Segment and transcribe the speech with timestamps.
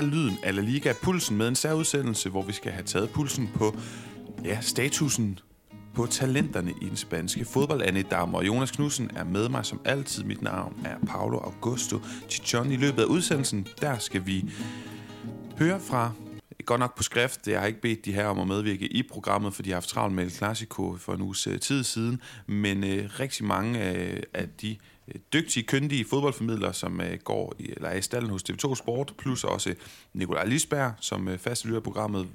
[0.00, 3.50] er lyden af La Liga Pulsen med en særudsendelse, hvor vi skal have taget pulsen
[3.54, 3.76] på
[4.44, 5.38] ja, statusen
[5.94, 7.82] på talenterne i den spanske fodbold.
[7.82, 10.24] Anne Dam og Jonas Knudsen er med mig som altid.
[10.24, 12.72] Mit navn er Paolo Augusto Chichon.
[12.72, 14.50] I løbet af udsendelsen, der skal vi
[15.58, 16.12] høre fra
[16.66, 17.48] godt nok på skrift.
[17.48, 19.88] Jeg har ikke bedt de her om at medvirke i programmet, for de har haft
[19.88, 22.20] travlt med El Clasico for en uges øh, tid siden.
[22.46, 24.76] Men øh, rigtig mange øh, af de
[25.14, 29.12] Øh, dygtige, kyndige fodboldformidlere, som øh, går i, eller er i stallen hos TV2 Sport,
[29.18, 29.74] plus også
[30.12, 32.26] Nikolaj Lisberg, som øh, fast lytter programmet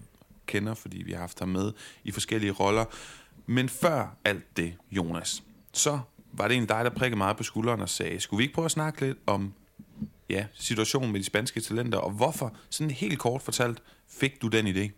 [0.45, 1.71] kender, fordi vi har haft ham med
[2.03, 2.85] i forskellige roller.
[3.45, 5.43] Men før alt det, Jonas,
[5.73, 5.99] så
[6.33, 8.65] var det egentlig dig, der prikkede meget på skulderen og sagde, skulle vi ikke prøve
[8.65, 9.53] at snakke lidt om
[10.29, 14.67] ja, situationen med de spanske talenter, og hvorfor, sådan helt kort fortalt, fik du den
[14.67, 14.89] idé?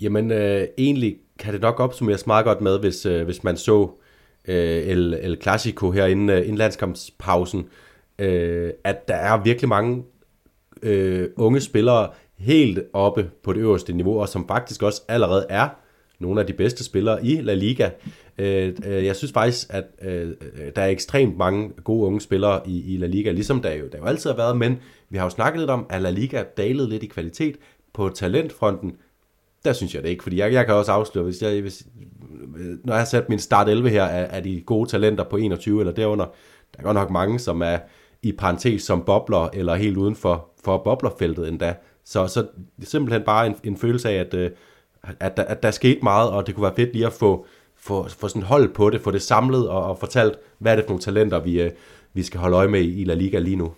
[0.00, 3.82] Jamen, øh, egentlig kan det nok opsummeres meget godt med, hvis, øh, hvis man så
[3.82, 4.07] øh,
[4.48, 7.68] Øh, El, El Clasico her inden, øh, landskampspausen,
[8.18, 10.04] øh, at der er virkelig mange
[10.82, 15.68] øh, unge spillere helt oppe på det øverste niveau, og som faktisk også allerede er
[16.18, 17.90] nogle af de bedste spillere i La Liga.
[18.38, 22.60] Øh, øh, jeg synes faktisk, at øh, øh, der er ekstremt mange gode unge spillere
[22.66, 24.78] i, i La Liga, ligesom der jo, der jo altid har været, men
[25.10, 27.56] vi har jo snakket lidt om, at La Liga dalede lidt i kvalitet
[27.94, 28.96] på talentfronten.
[29.64, 31.86] Der synes jeg det ikke, fordi jeg, jeg kan også afsløre, hvis jeg, hvis,
[32.58, 35.36] Øh, når jeg har sat min start 11 her af, af de gode talenter på
[35.36, 36.24] 21 eller derunder,
[36.74, 37.78] der er godt nok mange, som er
[38.22, 41.74] i parentes som bobler, eller helt uden for, for boblerfeltet endda.
[42.04, 44.50] Så, så det er simpelthen bare en, en følelse af, at, øh,
[45.20, 48.08] at, der, at der skete meget, og det kunne være fedt lige at få, få,
[48.08, 50.90] få sådan hold på det, få det samlet og, og fortalt, hvad er det for
[50.90, 51.70] nogle talenter, vi, øh,
[52.14, 53.72] vi skal holde øje med i La Liga lige nu.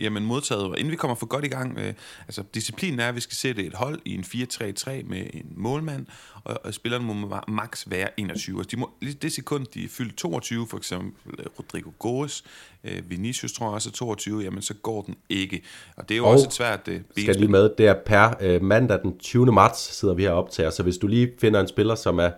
[0.00, 0.78] Jamen modtaget.
[0.78, 1.94] Inden vi kommer for godt i gang, øh,
[2.26, 6.06] altså disciplinen er, at vi skal sætte et hold i en 4-3-3 med en målmand,
[6.44, 8.58] og, og spillerne må max være 21.
[8.58, 8.90] Altså, de må,
[9.22, 12.44] det sekund, de er fyldt 22, for eksempel øh, Rodrigo Goes,
[12.84, 15.62] øh, Vinicius tror jeg også er 22, jamen så går den ikke.
[15.96, 18.34] Og det er jo og også et svært øh, skal lige med, det er per
[18.40, 19.46] øh, mandag den 20.
[19.46, 22.30] marts sidder vi her op til, så hvis du lige finder en spiller, som er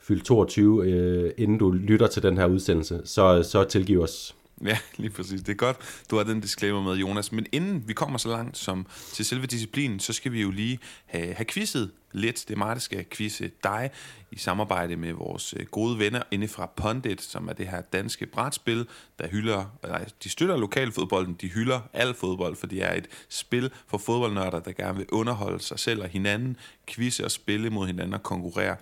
[0.00, 4.34] fyldt 22, øh, inden du lytter til den her udsendelse, så, så tilgiv os.
[4.64, 5.40] Ja, lige præcis.
[5.40, 5.76] Det er godt,
[6.10, 7.32] du har den disclaimer med, Jonas.
[7.32, 10.78] Men inden vi kommer så langt som til selve disciplinen, så skal vi jo lige
[11.06, 12.44] have, have quizet lidt.
[12.48, 13.90] Det er mig, der skal quizze dig
[14.30, 18.26] i samarbejde med vores øh, gode venner inde fra Pondit, som er det her danske
[18.26, 18.86] brætspil,
[19.18, 23.70] der hylder, nej, de støtter lokalfodbolden, de hylder al fodbold, for det er et spil
[23.86, 28.14] for fodboldnørder, der gerne vil underholde sig selv og hinanden, quizze og spille mod hinanden
[28.14, 28.76] og konkurrere.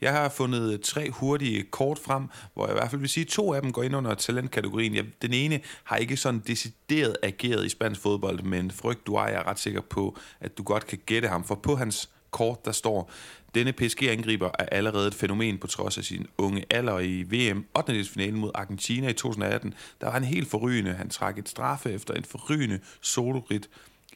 [0.00, 3.28] Jeg har fundet tre hurtige kort frem, hvor jeg i hvert fald vil sige, at
[3.28, 4.94] to af dem går ind under talentkategorien.
[4.94, 9.26] Jeg, den ene har ikke sådan decideret ageret i spansk fodbold, men frygt du er,
[9.26, 12.64] jeg er ret sikker på, at du godt kan gætte ham, for på hans kort,
[12.64, 13.10] der står,
[13.54, 18.04] denne PSG-angriber er allerede et fænomen på trods af sin unge alder i VM 8.
[18.04, 19.74] finalen mod Argentina i 2018.
[20.00, 20.92] Der var han helt forrygende.
[20.92, 23.68] Han trak et straffe efter en forrygende solorit,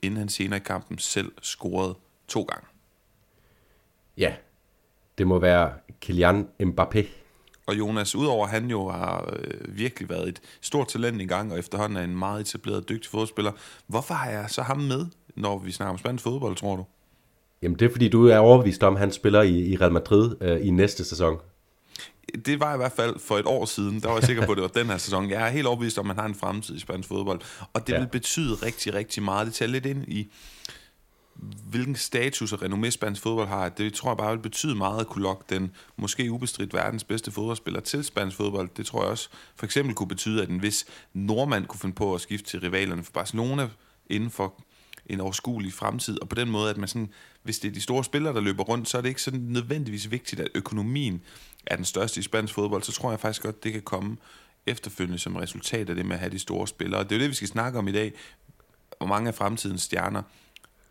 [0.03, 1.95] inden han senere i kampen selv scorede
[2.29, 2.67] to gange.
[4.17, 4.35] Ja,
[5.19, 7.07] det må være Kylian Mbappé.
[7.67, 11.59] Og Jonas, udover han jo har øh, virkelig været et stort talent i gang, og
[11.59, 13.53] efterhånden er en meget etableret dygtig fodboldspiller,
[13.87, 16.85] hvorfor har jeg så ham med, når vi snakker om spansk fodbold, tror du?
[17.65, 20.37] Jamen det er fordi, du er overbevist om, at han spiller i, i Real Madrid
[20.41, 21.39] øh, i næste sæson.
[22.47, 24.57] Det var i hvert fald for et år siden, der var jeg sikker på, at
[24.57, 25.31] det var den her sæson.
[25.31, 27.41] Jeg er helt overbevist om, at han har en fremtid i spansk fodbold.
[27.73, 27.99] Og det ja.
[27.99, 29.47] vil betyde rigtig, rigtig meget.
[29.47, 30.33] Det tager lidt ind i,
[31.71, 33.69] hvilken status og renommé spansk fodbold har.
[33.69, 37.31] Det tror jeg bare vil betyde meget at kunne lokke den måske ubestridt verdens bedste
[37.31, 38.69] fodboldspiller til spansk fodbold.
[38.77, 42.15] Det tror jeg også for eksempel kunne betyde, at en vis nordmand kunne finde på
[42.15, 43.69] at skifte til rivalerne for Barcelona
[44.07, 44.55] inden for
[45.07, 47.09] en overskuelig fremtid, og på den måde, at man sådan,
[47.43, 50.11] hvis det er de store spillere, der løber rundt, så er det ikke sådan nødvendigvis
[50.11, 51.23] vigtigt, at økonomien
[51.67, 54.17] er den største i spansk fodbold, så tror jeg faktisk godt, det kan komme
[54.67, 57.05] efterfølgende som resultat af det med at have de store spillere.
[57.05, 58.13] Det er jo det, vi skal snakke om i dag.
[58.99, 60.23] Hvor mange af fremtidens stjerner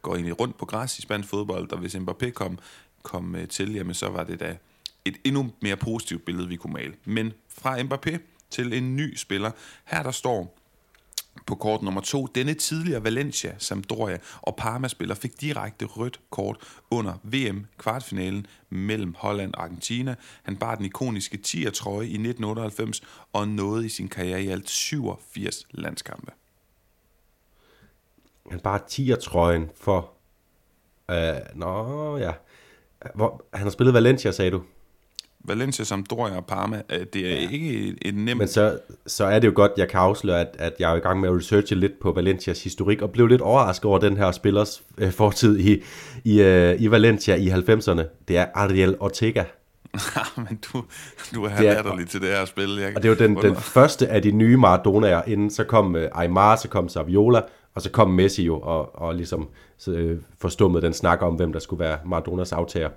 [0.02, 2.60] går egentlig rundt på græs i spansk fodbold, og hvis Mbappé kom,
[3.04, 4.58] kom øh, til, jamen så var det da
[5.06, 6.94] et endnu mere positivt billede, vi kunne male.
[7.06, 8.18] Men fra Mbappé
[8.50, 9.52] til en ny spiller.
[9.86, 10.58] Her der står
[11.46, 12.28] på kort nummer to.
[12.36, 16.58] Denne tidligere Valencia, Sampdoria og Parma-spiller fik direkte rødt kort
[16.92, 20.16] under VM-kvartfinalen mellem Holland og Argentina.
[20.44, 23.02] Han bar den ikoniske 10'er-trøje i 1998
[23.34, 26.32] og nåede i sin karriere i alt 87 landskampe.
[28.52, 30.10] Han bar 10'er-trøjen for...
[31.12, 32.32] Uh, nå, ja.
[33.16, 34.64] Hvor, han har spillet Valencia, sagde du?
[35.44, 36.82] Valencia, Sampdoria og Parma,
[37.14, 37.50] det er ja.
[37.50, 38.38] ikke et nemt...
[38.38, 41.00] Men så, så er det jo godt, jeg kan afsløre, at, at jeg er i
[41.00, 44.32] gang med at researche lidt på Valencias historik, og blev lidt overrasket over den her
[44.32, 45.84] spillers øh, fortid i,
[46.24, 48.04] i, øh, i Valencia i 90'erne.
[48.28, 49.44] Det er Ariel Ortega.
[50.50, 50.84] men du,
[51.36, 52.78] du er latterlig til det her spil.
[52.78, 56.02] Jeg, og det jo den, den første af de nye Maradonaer, inden så kom uh,
[56.12, 57.42] Aymar, så kom Saviola,
[57.74, 59.50] Og så kom Messi jo og, og ligesom
[59.88, 62.90] øh, forstummede den snak om, hvem der skulle være Maradonas aftager.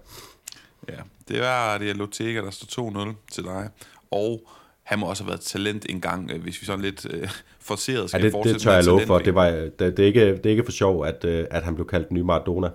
[0.88, 0.94] Ja,
[1.28, 3.68] det var det Lotega, der står 2-0 til dig.
[4.10, 4.48] Og
[4.82, 7.28] han må også have været talent engang, øh, hvis vi sådan lidt øh,
[7.60, 9.18] forceret skal ja, det, fortsætte det tør jeg love for.
[9.18, 11.74] Det, var, det, det, er ikke, det er ikke for sjov, at, øh, at han
[11.74, 12.70] blev kaldt ny Maradona.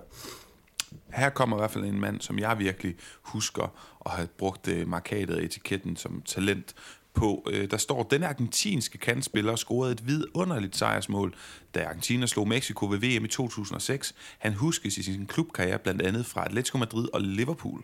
[1.14, 3.74] Her kommer i hvert fald en mand, som jeg virkelig husker
[4.06, 6.74] at have brugt øh, markatet etiketten som talent
[7.14, 7.48] på.
[7.50, 11.34] Øh, der står, den argentinske kandspiller scorede et vidunderligt sejrsmål,
[11.74, 14.14] da Argentina slog Mexico ved VM i 2006.
[14.38, 17.82] Han huskes i sin klubkarriere blandt andet fra Atletico Madrid og Liverpool.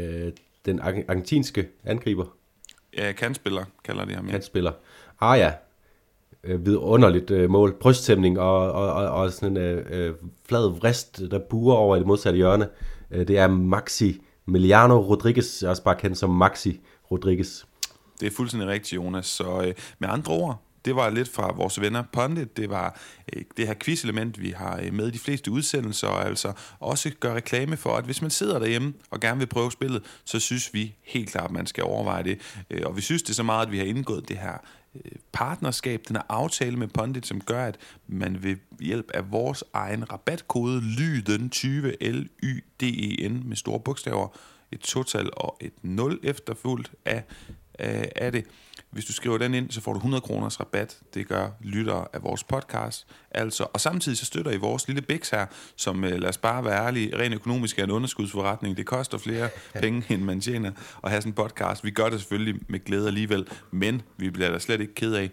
[0.00, 0.32] Øh,
[0.66, 2.24] den argentinske angriber?
[2.96, 4.26] Ja, kandspiller kalder de ham.
[4.26, 4.30] Ja.
[4.32, 4.72] Kandspiller.
[5.20, 5.52] Ah ja,
[6.44, 7.72] øh, vidunderligt øh, mål.
[7.80, 10.14] Bryststemning og, og, og, og sådan en øh, øh,
[10.48, 12.68] flad vrist, der buer over i det modsatte hjørne.
[13.10, 16.80] Øh, det er Maxi Miliano Rodriguez, også bare kendt som Maxi
[17.10, 17.64] Rodriguez.
[18.20, 19.26] Det er fuldstændig rigtigt, Jonas.
[19.26, 22.56] Så øh, med andre ord, det var lidt fra vores venner Pondit.
[22.56, 23.00] Det var
[23.32, 27.10] øh, det her quiz-element, vi har øh, med i de fleste udsendelser, og altså også
[27.20, 30.74] gør reklame for, at hvis man sidder derhjemme og gerne vil prøve spillet, så synes
[30.74, 32.38] vi helt klart, at man skal overveje det.
[32.70, 34.56] Øh, og vi synes det er så meget, at vi har indgået det her
[34.94, 39.64] øh, partnerskab, den her aftale med Pondit, som gør, at man ved hjælp af vores
[39.72, 44.28] egen rabatkode, lyden 20 l y d e n med store bogstaver,
[44.72, 47.24] et total og et 0 efterfulgt af,
[47.74, 48.44] af, af det,
[48.90, 50.98] hvis du skriver den ind, så får du 100 kroners rabat.
[51.14, 53.06] Det gør lyttere af vores podcast.
[53.30, 55.46] Altså, og samtidig så støtter I vores lille biks her,
[55.76, 58.76] som øh, lad os bare være ærlige, rent økonomisk er en underskudsforretning.
[58.76, 59.48] Det koster flere
[59.82, 60.70] penge, end man tjener
[61.04, 61.84] at have sådan en podcast.
[61.84, 65.30] Vi gør det selvfølgelig med glæde alligevel, men vi bliver da slet ikke ked af,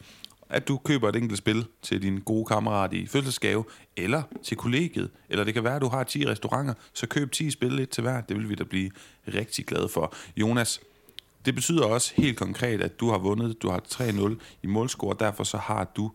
[0.49, 3.65] at du køber et enkelt spil til din gode kammerat i fødselsgave,
[3.97, 7.51] eller til kollegiet, eller det kan være, at du har 10 restauranter, så køb 10
[7.51, 8.21] spil lidt til hver.
[8.21, 8.91] Det vil vi da blive
[9.27, 10.13] rigtig glade for.
[10.37, 10.79] Jonas,
[11.47, 15.43] det betyder også helt konkret, at du har vundet, du har 3-0 i målscore, derfor
[15.43, 16.11] så har du,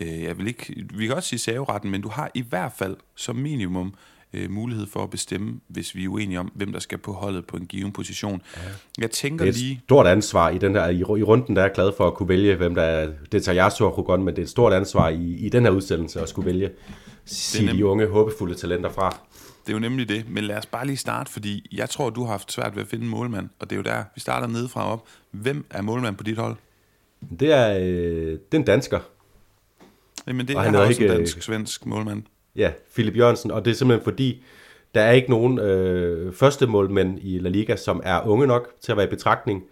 [0.00, 2.96] øh, jeg vil ikke, vi kan også sige saveretten, men du har i hvert fald
[3.16, 3.94] som minimum
[4.32, 7.46] øh, mulighed for at bestemme, hvis vi er uenige om, hvem der skal på holdet
[7.46, 8.42] på en given position.
[8.56, 8.60] Ja.
[8.98, 9.80] Jeg tænker det er et lige...
[9.84, 12.54] stort ansvar i den der, i, i runden, der er glad for at kunne vælge,
[12.54, 15.34] hvem der er, det tager jeg så godt, men det er et stort ansvar i,
[15.34, 16.70] i den her udsendelse at skulle vælge,
[17.24, 19.18] sige de unge, håbefulde talenter fra.
[19.66, 22.24] Det er jo nemlig det, men lad os bare lige starte, fordi jeg tror, du
[22.24, 24.46] har haft svært ved at finde en målmand, og det er jo der, vi starter
[24.46, 25.08] nedefra op.
[25.30, 26.56] Hvem er målmand på dit hold?
[27.40, 29.00] Det er, øh, det er en dansker.
[30.26, 32.22] Jamen det og han er også ikke, en dansk-svensk målmand.
[32.56, 34.42] Ja, Philip Jørgensen, og det er simpelthen fordi,
[34.94, 38.92] der er ikke nogen øh, første målmænd i La Liga, som er unge nok til
[38.92, 39.62] at være i betragtning,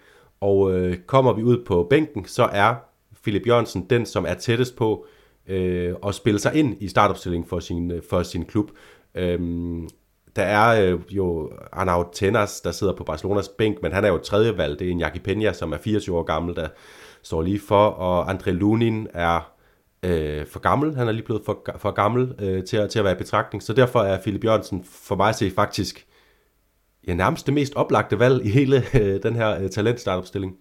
[0.41, 2.75] og øh, kommer vi ud på bænken, så er
[3.23, 5.07] Philip Jørgensen den, som er tættest på
[5.47, 8.71] øh, at spille sig ind i startopstillingen for sin, øh, for sin klub.
[9.15, 9.89] Øhm,
[10.37, 14.19] der er øh, jo Arnaud Tenas, der sidder på Barcelonas bænk, men han er jo
[14.19, 14.79] tredje valg.
[14.79, 16.69] Det er en Jaki Peña, som er 24 år gammel, der
[17.23, 19.53] står lige for, og André Lunin er
[20.03, 20.95] øh, for gammel.
[20.97, 23.63] Han er lige blevet for, for gammel øh, til, at, til at være i betragtning,
[23.63, 26.07] så derfor er Philip Jørgensen for mig at se faktisk
[27.07, 30.57] ja, nærmest det mest oplagte valg i hele øh, den her øh, talentstartopstilling.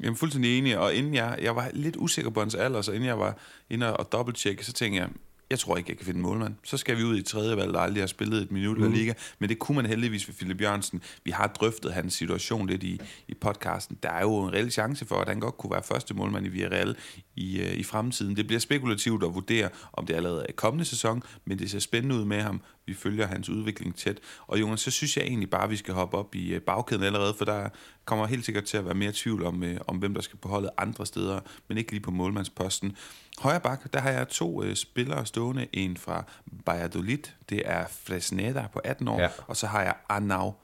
[0.00, 2.92] Jeg er fuldstændig enig, og inden jeg, jeg var lidt usikker på hans alder, så
[2.92, 3.36] inden jeg var
[3.70, 5.08] inde og dobbelttjekke, så tænkte jeg,
[5.52, 6.54] jeg tror ikke, jeg kan finde en målmand.
[6.64, 8.92] Så skal vi ud i tredje valg, der aldrig har spillet et minut mm.
[8.92, 9.12] i Liga.
[9.38, 11.02] Men det kunne man heldigvis ved Philip Jørgensen.
[11.24, 13.98] Vi har drøftet hans situation lidt i, i podcasten.
[14.02, 16.48] Der er jo en reel chance for, at han godt kunne være første målmand i
[16.48, 16.96] Villarreal
[17.36, 18.36] i, uh, i fremtiden.
[18.36, 22.16] Det bliver spekulativt at vurdere, om det allerede er kommende sæson, men det ser spændende
[22.16, 22.60] ud med ham.
[22.86, 24.18] Vi følger hans udvikling tæt.
[24.46, 27.02] Og Jonas, så synes jeg egentlig bare, at vi skal hoppe op i uh, bagkæden
[27.02, 27.68] allerede, for der
[28.04, 30.48] kommer helt sikkert til at være mere tvivl om, uh, om hvem der skal på
[30.48, 32.96] holdet andre steder, men ikke lige på målmandsposten.
[33.38, 35.66] Højre bak, der har jeg to uh, spillere stående.
[35.72, 36.24] En fra
[36.66, 39.28] Valladolid, det er Fresneda på 18 år, ja.
[39.46, 40.54] og så har jeg Arnau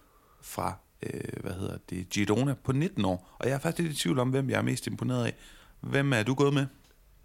[0.43, 0.75] fra
[1.07, 3.37] uh, hvad hedder det, Girona på 19 år.
[3.39, 5.35] Og jeg er faktisk lidt i tvivl om, hvem jeg er mest imponeret af.
[5.81, 6.67] Hvem er du gået med?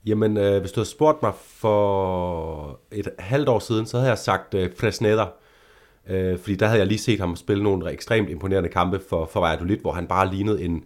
[0.06, 4.18] Jamen, øh, hvis du havde spurgt mig for et halvt år siden, så havde jeg
[4.18, 5.26] sagt øh, Fresneda.
[6.10, 9.40] Øh, fordi der havde jeg lige set ham spille nogle ekstremt imponerende kampe for, for
[9.40, 10.84] Valladolid, hvor han bare lignede en,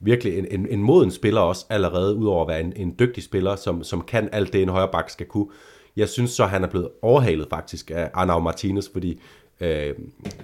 [0.00, 3.56] virkelig en, en, en moden spiller også allerede, udover at være en, en dygtig spiller,
[3.56, 5.46] som, som kan alt det, en højre bak skal kunne.
[5.96, 9.20] Jeg synes så, han er blevet overhalet faktisk af Arnau Martinez, fordi
[9.60, 9.94] øh,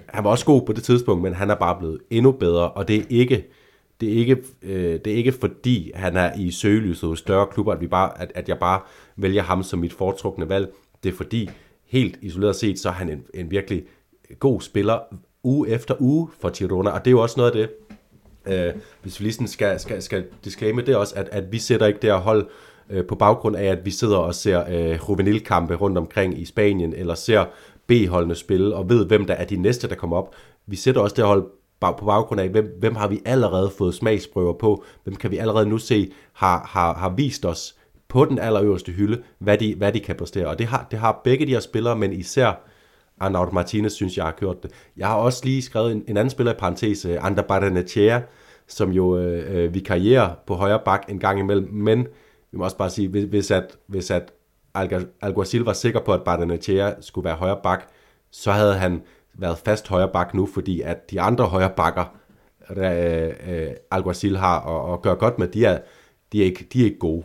[0.07, 2.87] han var også god på det tidspunkt, men han er bare blevet endnu bedre, og
[2.87, 3.47] det er ikke,
[4.01, 7.73] det er ikke, øh, det er ikke fordi, han er i søgelyset hos større klubber,
[7.73, 8.81] at, vi bare, at, at jeg bare
[9.15, 10.73] vælger ham som mit foretrukne valg.
[11.03, 11.49] Det er fordi,
[11.87, 13.83] helt isoleret set, så er han en, en virkelig
[14.39, 14.99] god spiller
[15.43, 17.69] uge efter uge for Girona, og det er jo også noget af det,
[18.53, 21.99] øh, hvis vi lige skal, skal, skal disclaimer det også, at, at vi sætter ikke
[21.99, 22.47] det her hold
[22.89, 26.93] øh, på baggrund af, at vi sidder og ser øh, juvenilkampe rundt omkring i Spanien,
[26.93, 27.45] eller ser
[27.87, 30.35] B-holdene spille, og ved, hvem der er de næste, der kommer op.
[30.65, 31.45] Vi sætter også det her hold
[31.79, 35.65] på baggrund af, hvem, hvem har vi allerede fået smagsprøver på, hvem kan vi allerede
[35.65, 37.75] nu se har, har, har vist os
[38.07, 40.47] på den allerøverste hylde, hvad de, hvad de kan præstere.
[40.47, 42.67] Og det har, det har begge de her spillere, men især
[43.19, 44.71] Arnaud Martinez synes, jeg har gjort det.
[44.97, 48.19] Jeg har også lige skrevet en, en anden spiller i parentes, øh, Ander Barrenechea,
[48.67, 52.07] som jo øh, øh vikarierer på højre bak en gang imellem, men
[52.51, 54.33] vi må også bare sige, hvis at, hvis at
[55.21, 57.89] Alguacil var sikker på, at Bardenechea skulle være højre bak,
[58.31, 59.01] så havde han
[59.37, 62.05] været fast højre bak nu, fordi at de andre højre bakker,
[62.75, 65.79] der, øh, Alguacil har og, og gør godt med, de er,
[66.31, 67.23] de er, ikke, de er ikke gode.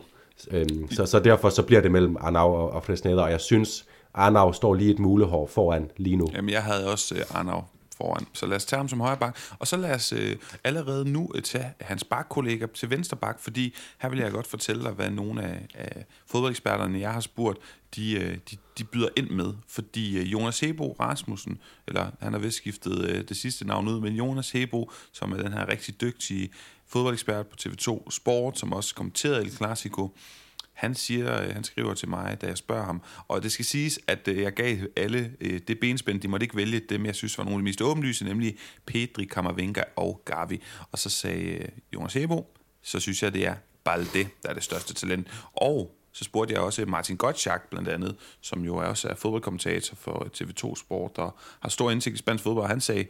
[0.51, 3.87] Øhm, så, så derfor så bliver det mellem Arnau og, og Fresneda, og jeg synes,
[4.15, 6.27] Arnau står lige et mulehår foran lige nu.
[6.35, 7.63] Jamen, jeg havde også øh, Arnau
[8.03, 8.27] foran.
[8.33, 9.39] Så lad os tage ham som højre bak.
[9.59, 13.75] Og så lad os øh, allerede nu øh, tage hans bakkollega til venstre bak, fordi
[13.99, 17.59] her vil jeg godt fortælle dig, hvad nogle af, af fodboldeksperterne, jeg har spurgt,
[17.97, 19.53] de, øh, de, de byder ind med.
[19.69, 24.01] Fordi øh, Jonas Hebo Rasmussen, eller han har vist skiftet øh, det sidste navn ud,
[24.01, 26.51] men Jonas Hebo, som er den her rigtig dygtige
[26.87, 30.17] fodboldekspert på TV2 Sport, som også kommenterede El Clasico,
[30.73, 34.01] han, siger, øh, han skriver til mig, da jeg spørger ham, og det skal siges,
[34.07, 37.39] at øh, jeg gav alle øh, det benspænd, de måtte ikke vælge dem, jeg synes
[37.39, 40.63] var nogle af de mest åbenlyse, nemlig Pedri, Kammervenga og Gavi.
[40.93, 44.95] Og så sagde Jonas Hebo, så synes jeg, det er Balde, der er det største
[44.95, 45.29] talent.
[45.53, 50.29] Og så spurgte jeg også Martin Gottschalk blandt andet, som jo også er fodboldkommentator for
[50.37, 52.69] TV2 Sport og har stor indsigt i spansk fodbold.
[52.69, 53.07] Han sagde,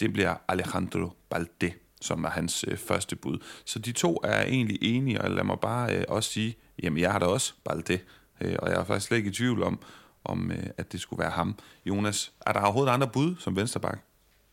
[0.00, 1.72] det bliver Alejandro Balde,
[2.04, 3.38] som er hans øh, første bud.
[3.64, 7.12] Så de to er egentlig enige, og lad mig bare øh, også sige, Jamen, jeg
[7.12, 8.00] har da også Balde, det.
[8.40, 9.78] Øh, og jeg er faktisk slet ikke i tvivl om,
[10.24, 11.58] om øh, at det skulle være ham.
[11.86, 13.98] Jonas, er der overhovedet andre bud som vensterbak?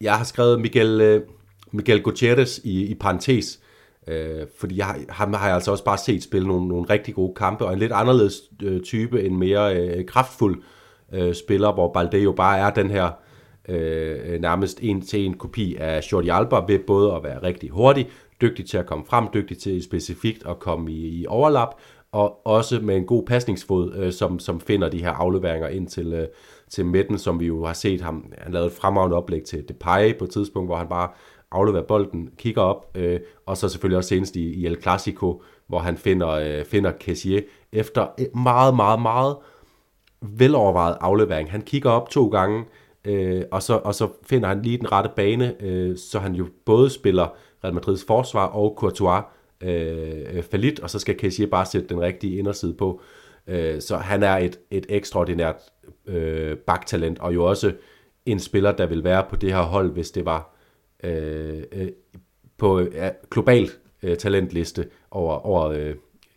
[0.02, 1.22] Jeg har skrevet Miguel, øh,
[1.72, 3.60] Miguel Gutierrez i, i parentes,
[4.08, 7.34] øh, fordi jeg, ham har jeg altså også bare set spille nogle, nogle rigtig gode
[7.36, 10.64] kampe, og en lidt anderledes øh, type, en mere øh, kraftfuld
[11.14, 13.12] øh, spiller, hvor Balde jo bare er den her
[13.72, 18.10] øh, nærmest en til en kopi af Jordi Alba, ved både at være rigtig hurtig,
[18.42, 21.76] dygtig til at komme frem, dygtig til specifikt at komme i, i overlap,
[22.12, 26.14] og også med en god pasningsfod, øh, som, som finder de her afleveringer ind til,
[26.14, 26.28] øh,
[26.70, 28.26] til midten, som vi jo har set ham.
[28.38, 31.10] Han lavede et fremragende oplæg til Depay på et tidspunkt, hvor han bare
[31.52, 35.80] afleverer bolden, kigger op, øh, og så selvfølgelig også senest i, i El Clasico, hvor
[35.80, 39.36] han finder, øh, finder Kessier efter et meget, meget, meget
[40.22, 41.52] velovervejet aflevering.
[41.52, 42.66] Han kigger op to gange, øh,
[43.06, 46.48] Øh, og, så, og så finder han lige den rette bane, øh, så han jo
[46.66, 49.24] både spiller Real Madrids forsvar og Courtois
[49.62, 53.02] øh, øh falit, og så skal Kessier bare sætte den rigtige inderside på.
[53.48, 55.56] Øh, så han er et, et ekstraordinært
[56.06, 57.74] øh, baktalent, og jo også
[58.26, 60.56] en spiller, der vil være på det her hold, hvis det var
[61.04, 61.90] øh, øh,
[62.58, 63.70] på ja, global
[64.04, 65.96] øh, talentliste over, over øh,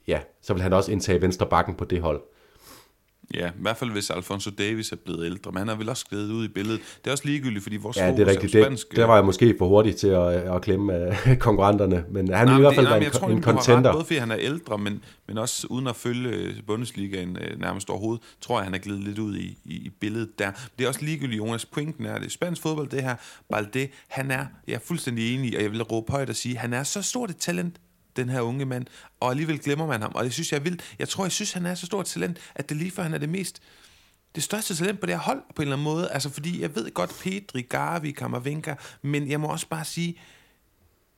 [0.08, 2.22] ja, så vil han også indtage venstre bakken på det hold.
[3.34, 6.00] Ja, i hvert fald hvis Alfonso Davis er blevet ældre, men han er vel også
[6.00, 6.80] skrevet ud i billedet.
[6.98, 8.52] Det er også ligegyldigt, fordi vores ja, det er rigtigt.
[8.52, 12.32] Det, spansk, der var jeg måske for hurtig til at, at klemme uh, konkurrenterne, men
[12.32, 13.90] han nej, i hvert fald nej, en, tror, en contender.
[13.90, 17.60] Ret, både fordi han er ældre, men, men også uden at følge øh, Bundesligaen uh,
[17.60, 20.50] nærmest overhovedet, tror jeg, han er glidet lidt ud i, i, i billedet der.
[20.78, 21.66] Det er også ligegyldigt, Jonas.
[21.66, 23.16] Pointen er, det spansk fodbold, det her,
[23.50, 26.72] Balde, han er, jeg er fuldstændig enig, og jeg vil råbe højt og sige, han
[26.72, 27.76] er så stort et talent,
[28.16, 28.86] den her unge mand,
[29.20, 30.94] og alligevel glemmer man ham, og det synes jeg er vildt.
[30.98, 33.18] Jeg tror, jeg synes, han er så stort talent, at det lige for han er
[33.18, 33.62] det mest
[34.34, 36.10] det største talent på det her hold, på en eller anden måde.
[36.10, 40.18] Altså, fordi jeg ved godt, Pedri, Gavi, Kammervenka, men jeg må også bare sige,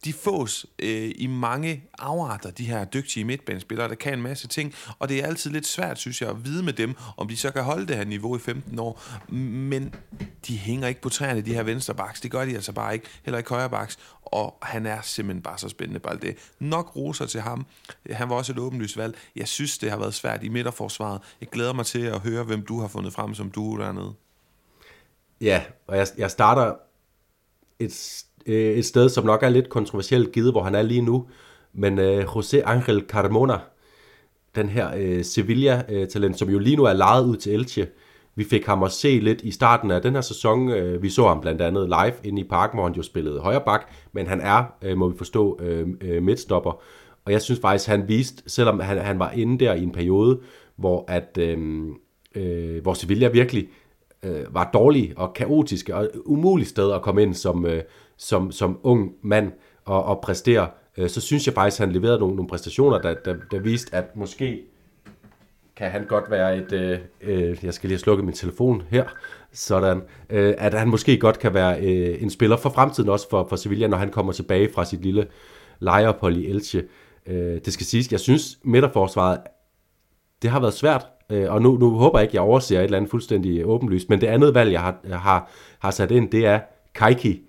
[0.04, 4.74] de fås øh, i mange afarter, de her dygtige midtbanespillere, der kan en masse ting,
[4.98, 7.50] og det er altid lidt svært, synes jeg, at vide med dem, om de så
[7.50, 9.94] kan holde det her niveau i 15 år, men
[10.46, 13.38] de hænger ikke på træerne, de her venstrebaks, det gør de altså bare ikke, heller
[13.38, 16.36] ikke højrebaks, og han er simpelthen bare så spændende bare det.
[16.58, 17.66] Nok roser til ham,
[18.10, 21.48] han var også et åbenlyst valg, jeg synes, det har været svært i midterforsvaret, jeg
[21.48, 24.14] glæder mig til at høre, hvem du har fundet frem som du dernede.
[25.40, 26.74] Ja, og jeg, jeg starter
[27.80, 31.26] et øh, et sted, som nok er lidt kontroversielt givet, hvor han er lige nu.
[31.72, 33.58] Men øh, José Angel Carmona,
[34.54, 37.86] den her øh, Sevilla-talent, som jo lige nu er lejet ud til Elche,
[38.34, 40.70] vi fik ham at se lidt i starten af den her sæson.
[40.70, 43.62] Øh, vi så ham blandt andet live inde i parken, hvor han jo spillede højre
[43.66, 46.82] bak, men han er, øh, må vi forstå, øh, øh midtstopper.
[47.24, 50.40] Og jeg synes faktisk, han viste, selvom han, han var inde der i en periode,
[50.76, 51.86] hvor, at, øh,
[52.34, 53.68] øh, hvor Sevilla virkelig
[54.22, 57.82] øh, var dårlige og kaotiske og umuligt sted at komme ind som, øh,
[58.16, 59.52] som, som ung mand
[59.84, 63.14] og, og præstere, øh, så synes jeg faktisk, at han leverede nogle, nogle præstationer, der,
[63.24, 64.62] der, der viste, at måske
[65.76, 66.72] kan han godt være et...
[66.72, 69.04] Øh, øh, jeg skal lige slukke min telefon her.
[69.52, 70.02] Sådan.
[70.30, 73.56] Øh, at han måske godt kan være øh, en spiller for fremtiden også for, for
[73.56, 75.26] Sevilla, når han kommer tilbage fra sit lille
[75.80, 76.82] lejeophold i Elche.
[77.26, 79.40] Øh, det skal siges, jeg synes, midterforsvaret,
[80.42, 81.06] det har været svært.
[81.30, 84.10] Øh, og nu, nu håber jeg ikke, jeg overser et eller andet fuldstændig åbenlyst.
[84.10, 86.60] Men det andet valg, jeg har, har, har sat ind, det er
[86.94, 87.40] Kaiki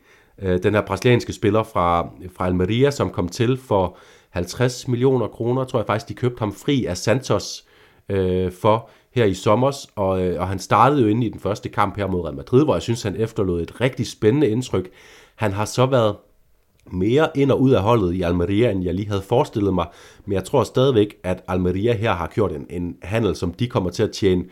[0.42, 3.98] øh, den her brasilianske spiller fra, fra Almeria, som kom til for
[4.30, 7.66] 50 millioner kroner, tror jeg faktisk, de købte ham fri af Santos
[8.10, 11.70] øh, for her i sommer, og, øh, og han startede jo inde i den første
[11.70, 14.90] kamp her mod Real Madrid, hvor jeg synes, han efterlod et rigtig spændende indtryk.
[15.36, 16.16] Han har så været
[16.92, 19.86] mere ind og ud af holdet i Almeria, end jeg lige havde forestillet mig,
[20.26, 23.90] men jeg tror stadigvæk, at Almeria her har gjort en, en handel, som de kommer
[23.90, 24.44] til at tjene,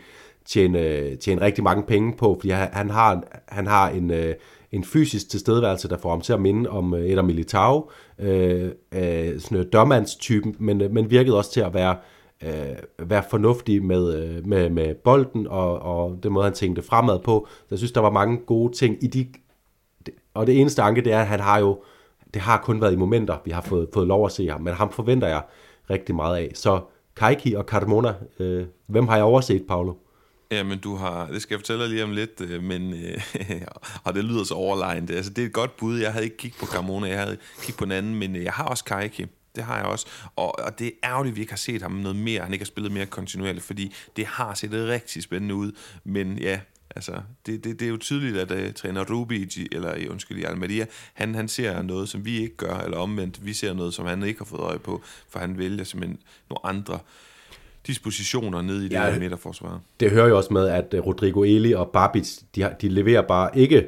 [0.46, 4.34] tjene, øh, tjene rigtig mange penge på, fordi han har, han har en, øh,
[4.72, 9.40] en fysisk tilstedeværelse, der får ham til at minde om øh, Eder Militao, øh, øh,
[9.40, 11.96] sådan en dørmandstypen, men, øh, men virkede også til at være
[12.42, 17.46] øh, være fornuftig med, med, med bolden og, og den måde, han tænkte fremad på.
[17.50, 19.26] Så jeg synes, der var mange gode ting i de...
[20.34, 21.78] Og det eneste anke, det er, at han har jo...
[22.34, 24.74] Det har kun været i momenter, vi har fået, fået lov at se ham, men
[24.74, 25.42] ham forventer jeg
[25.90, 26.52] rigtig meget af.
[26.54, 26.80] Så
[27.16, 29.94] Kaiki og Carmona, øh, hvem har jeg overset, Paolo?
[30.50, 33.20] Ja, men du har, det skal jeg fortælle dig lige om lidt, øh, men, øh,
[34.04, 35.10] og det lyder så overlegnet.
[35.10, 35.98] Altså, det er et godt bud.
[35.98, 38.52] Jeg havde ikke kigget på Carmona, jeg havde kigget på en anden, men øh, jeg
[38.52, 39.26] har også Kaiki.
[39.56, 40.06] Det har jeg også.
[40.36, 42.42] Og, og det er ærgerligt, at vi ikke har set ham noget mere.
[42.42, 45.72] Han ikke har spillet mere kontinuerligt, fordi det har set rigtig spændende ud.
[46.04, 46.60] Men ja,
[46.96, 47.12] altså,
[47.46, 51.48] det, det, det er jo tydeligt, at uh, træner Rubi, eller undskyld, Almeria, han, han
[51.48, 54.44] ser noget, som vi ikke gør, eller omvendt, vi ser noget, som han ikke har
[54.44, 56.18] fået øje på, for han vælger simpelthen
[56.50, 56.98] nogle andre
[57.86, 59.80] dispositioner ned i det ja, her midterforsvar.
[60.00, 63.58] Det hører jo også med, at øh, Rodrigo Eli og Babic, de, de leverer bare
[63.58, 63.86] ikke,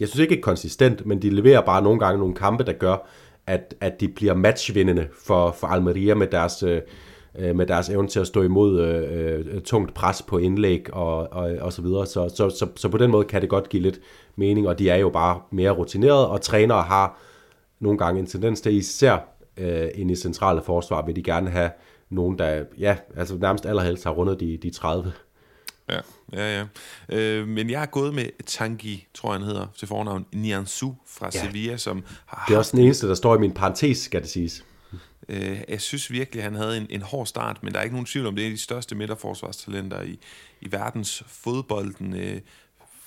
[0.00, 3.08] jeg synes ikke konsistent, men de leverer bare nogle gange nogle kampe, der gør,
[3.46, 6.80] at, at de bliver matchvindende for, for Almeria med deres, øh,
[7.38, 11.56] med deres evne til at stå imod øh, øh, tungt pres på indlæg og, og,
[11.60, 12.06] og så videre.
[12.06, 14.00] Så, så, så, så på den måde kan det godt give lidt
[14.36, 17.18] mening, og de er jo bare mere rutinerede, og trænere har
[17.80, 19.18] nogle gange en tendens til, især
[19.56, 21.70] øh, ind i centrale forsvar, vil de gerne have
[22.10, 25.12] nogen, der ja, altså nærmest allerhelst har rundet de, de 30.
[25.88, 26.00] Ja,
[26.32, 26.64] ja, ja.
[27.18, 31.30] Øh, men jeg har gået med Tangi, tror jeg han hedder, til fornavn, Niansu fra
[31.34, 31.40] ja.
[31.40, 32.44] Sevilla, som har...
[32.48, 34.64] Det er også den eneste, der står i min parentes, skal det siges.
[35.28, 38.06] Øh, jeg synes virkelig, han havde en, en hård start, men der er ikke nogen
[38.06, 40.18] tvivl om, det er en af de største midterforsvarstalenter i,
[40.60, 42.14] i verdens fodbolden.
[42.14, 42.40] Øh,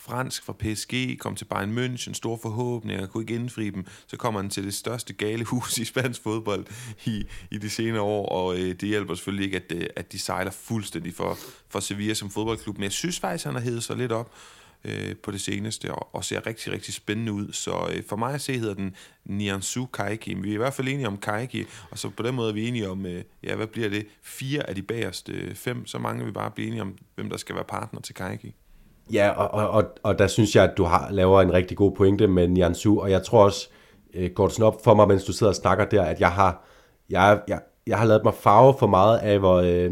[0.09, 3.85] fransk fra PSG, kom til Bayern München, store forhåbninger, kunne ikke indfri dem.
[4.07, 6.65] Så kommer han til det største gale hus i spansk fodbold
[7.05, 10.19] i, i de senere år, og øh, det hjælper selvfølgelig ikke, at, øh, at de
[10.19, 11.37] sejler fuldstændig for,
[11.69, 12.77] for Sevilla som fodboldklub.
[12.77, 14.31] Men jeg synes faktisk, han har hævet sig lidt op
[14.85, 17.51] øh, på det seneste, og, og ser rigtig, rigtig spændende ud.
[17.51, 20.33] Så øh, for mig at se hedder den Niansu Kaiki.
[20.33, 22.67] Vi er i hvert fald enige om Kaiki, og så på den måde er vi
[22.67, 24.07] enige om, øh, ja, hvad bliver det?
[24.23, 27.37] Fire af de bagerste øh, fem, så mange vi bare blive enige om, hvem der
[27.37, 28.55] skal være partner til Kaiki.
[29.13, 32.27] Ja, og, og, og der synes jeg, at du har, laver en rigtig god pointe
[32.27, 33.69] med Niansu, og jeg tror også,
[34.13, 36.31] øh, går det sådan op for mig, mens du sidder og snakker der, at jeg
[36.31, 36.65] har,
[37.09, 39.91] jeg, jeg, jeg har lavet mig farve for meget af, hvor, øh,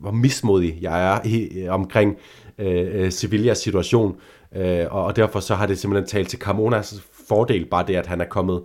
[0.00, 2.16] hvor mismodig jeg er i, omkring
[2.58, 4.16] øh, øh Sevillas situation,
[4.56, 8.06] øh, og, og derfor så har det simpelthen talt til Carmonas fordel, bare det, at
[8.06, 8.62] han er kommet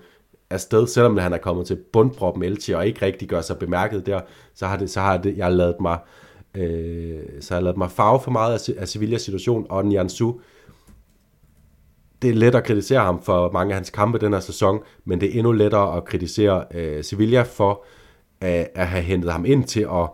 [0.50, 4.20] afsted, selvom han er kommet til bundproppen Elche, og ikke rigtig gør sig bemærket der,
[4.56, 5.98] så har, det, så har det, jeg lavet mig
[6.58, 10.40] Øh, så jeg lavet mig farve for meget af, af Sevillas situation, og Nianzu,
[12.22, 15.22] det er let at kritisere ham for mange af hans kampe den her sæson, men
[15.22, 17.86] det er endnu lettere at kritisere øh, Sevilla for
[18.42, 20.10] at, at have hentet ham ind til at,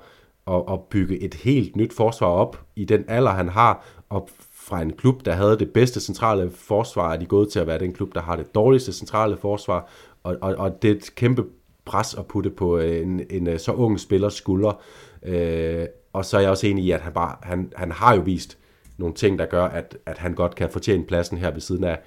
[0.49, 4.81] at, at bygge et helt nyt forsvar op i den alder, han har, og fra
[4.81, 7.93] en klub, der havde det bedste centrale forsvar, er de gået til at være den
[7.93, 9.89] klub, der har det dårligste centrale forsvar,
[10.23, 11.45] og, og, og det er et kæmpe
[11.85, 14.75] pres at putte på en, en, en så ung spillers skuldre.
[15.23, 18.21] Øh, og så er jeg også enig i, at han, bare, han, han har jo
[18.21, 18.57] vist
[18.97, 21.99] nogle ting, der gør, at, at han godt kan fortjene pladsen her ved siden af,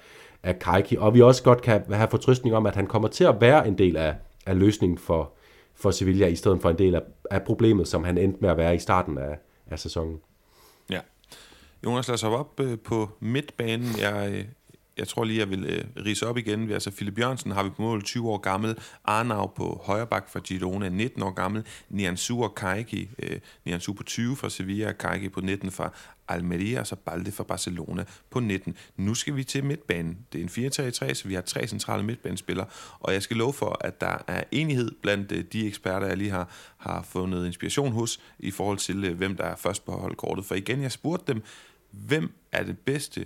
[0.43, 0.97] af Kaiki.
[0.97, 3.77] Og vi også godt kan have fortrystning om, at han kommer til at være en
[3.77, 5.33] del af, af løsningen for,
[5.75, 8.57] for Sevilla, i stedet for en del af, af problemet, som han endte med at
[8.57, 10.21] være i starten af, af sæsonen.
[10.89, 10.99] Ja.
[11.85, 13.87] Jonas, lad os op øh, på midtbanen.
[13.99, 14.45] Jeg, øh,
[14.97, 16.71] jeg tror lige, jeg vil øh, rise op igen.
[16.71, 18.77] Altså, Philip Jørgensen har vi på mål 20 år gammel.
[19.05, 21.65] Arnau på højrebak fra Girona, 19 år gammel.
[21.89, 23.09] Niansu og Kaiki.
[23.19, 25.91] Øh, Niansu på 20 fra Sevilla, Kaiki på 19 fra
[26.27, 28.75] Almeria, og så Balde fra Barcelona på 19.
[28.97, 30.17] Nu skal vi til midtbanen.
[30.33, 32.65] Det er en 4-3-3, så vi har tre centrale midtbanespillere,
[32.99, 36.29] og jeg skal love for, at der er enighed blandt øh, de eksperter, jeg lige
[36.29, 40.45] har, har fundet inspiration hos, i forhold til, øh, hvem der er først på holdkortet.
[40.45, 41.43] For igen, jeg spurgte dem,
[41.91, 43.25] hvem er det bedste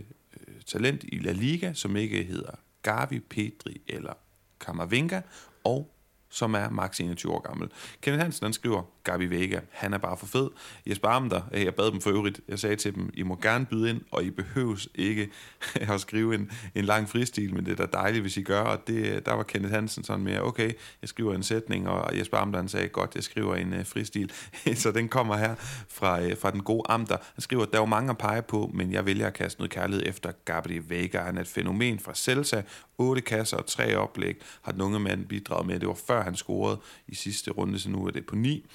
[0.68, 4.14] talent i La Liga, som ikke hedder Gavi, Pedri eller
[4.60, 5.22] Kamavinga,
[5.64, 5.94] og
[6.30, 7.70] som er maks 21 år gammel.
[8.02, 9.60] Kenneth Hansen han skriver, Gabi Vega.
[9.72, 10.50] Han er bare for fed.
[10.86, 11.42] Jesper dem der.
[11.54, 14.02] Øh, jeg bad dem for øvrigt, jeg sagde til dem, I må gerne byde ind,
[14.12, 15.30] og I behøves ikke
[15.94, 18.88] at skrive en, en lang fristil, men det er da dejligt, hvis I gør, og
[18.88, 22.60] det, der var Kenneth Hansen sådan mere, okay, jeg skriver en sætning, og Jesper Amter
[22.60, 24.32] han sagde, godt, jeg skriver en uh, fristil.
[24.76, 25.56] så den kommer her
[25.90, 27.18] fra, uh, fra den gode Amter.
[27.34, 29.72] Han skriver, der er jo mange at pege på, men jeg vælger at kaste noget
[29.72, 31.20] kærlighed efter Gabi Vega.
[31.20, 32.62] Han er et fænomen fra Celsa,
[32.98, 35.80] otte kasser og tre oplæg, har den unge mand bidraget med.
[35.80, 38.66] Det var før han scorede i sidste runde, så nu er det på 9.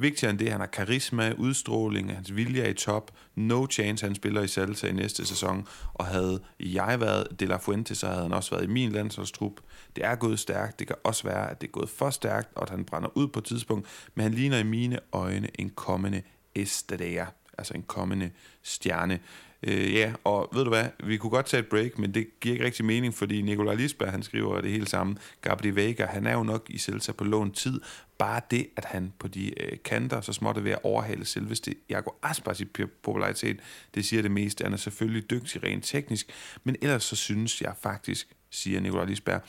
[0.00, 3.10] Vigtigere end det, han har karisma, udstråling, hans vilje er i top.
[3.34, 5.66] No chance, han spiller i Salsa i næste sæson.
[5.94, 9.52] Og havde jeg været De La Fuente, så havde han også været i min landsholdstrup.
[9.96, 10.78] Det er gået stærkt.
[10.78, 13.28] Det kan også være, at det er gået for stærkt, og at han brænder ud
[13.28, 13.88] på et tidspunkt.
[14.14, 16.22] Men han ligner i mine øjne en kommende
[16.54, 17.24] Estadea,
[17.58, 18.30] altså en kommende
[18.62, 19.20] stjerne.
[19.62, 22.52] Øh, ja, og ved du hvad, vi kunne godt tage et break, men det giver
[22.52, 25.18] ikke rigtig mening, fordi Nikolaj Lisberg, han skriver det hele sammen.
[25.42, 27.80] Gabriel Vega, han er jo nok i Celta på lån tid.
[28.18, 32.10] Bare det, at han på de øh, kanter, så småt ved at overhale selveste Jago
[32.22, 32.64] Aspas i
[33.02, 33.60] popularitet,
[33.94, 34.64] det siger det meste.
[34.64, 36.30] Han er selvfølgelig dygtig rent teknisk,
[36.64, 39.42] men ellers så synes jeg faktisk, siger Nikolaj Lisberg,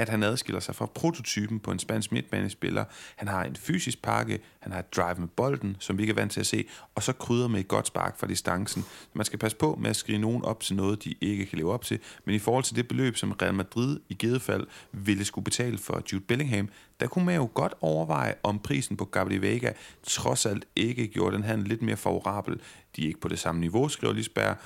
[0.00, 2.84] at han adskiller sig fra prototypen på en spansk midtbanespiller.
[3.16, 6.14] Han har en fysisk pakke, han har et drive med bolden, som vi ikke er
[6.14, 8.84] vant til at se, og så krydder med et godt spark fra distancen.
[9.12, 11.72] Man skal passe på med at skrive nogen op til noget, de ikke kan leve
[11.72, 15.24] op til, men i forhold til det beløb, som Real Madrid i givet fald ville
[15.24, 16.68] skulle betale for Jude Bellingham,
[17.00, 21.36] der kunne man jo godt overveje, om prisen på Gabriel Vega trods alt ikke gjorde
[21.36, 22.60] den her lidt mere favorabel.
[22.96, 24.56] De er ikke på det samme niveau, skriver Lisberg,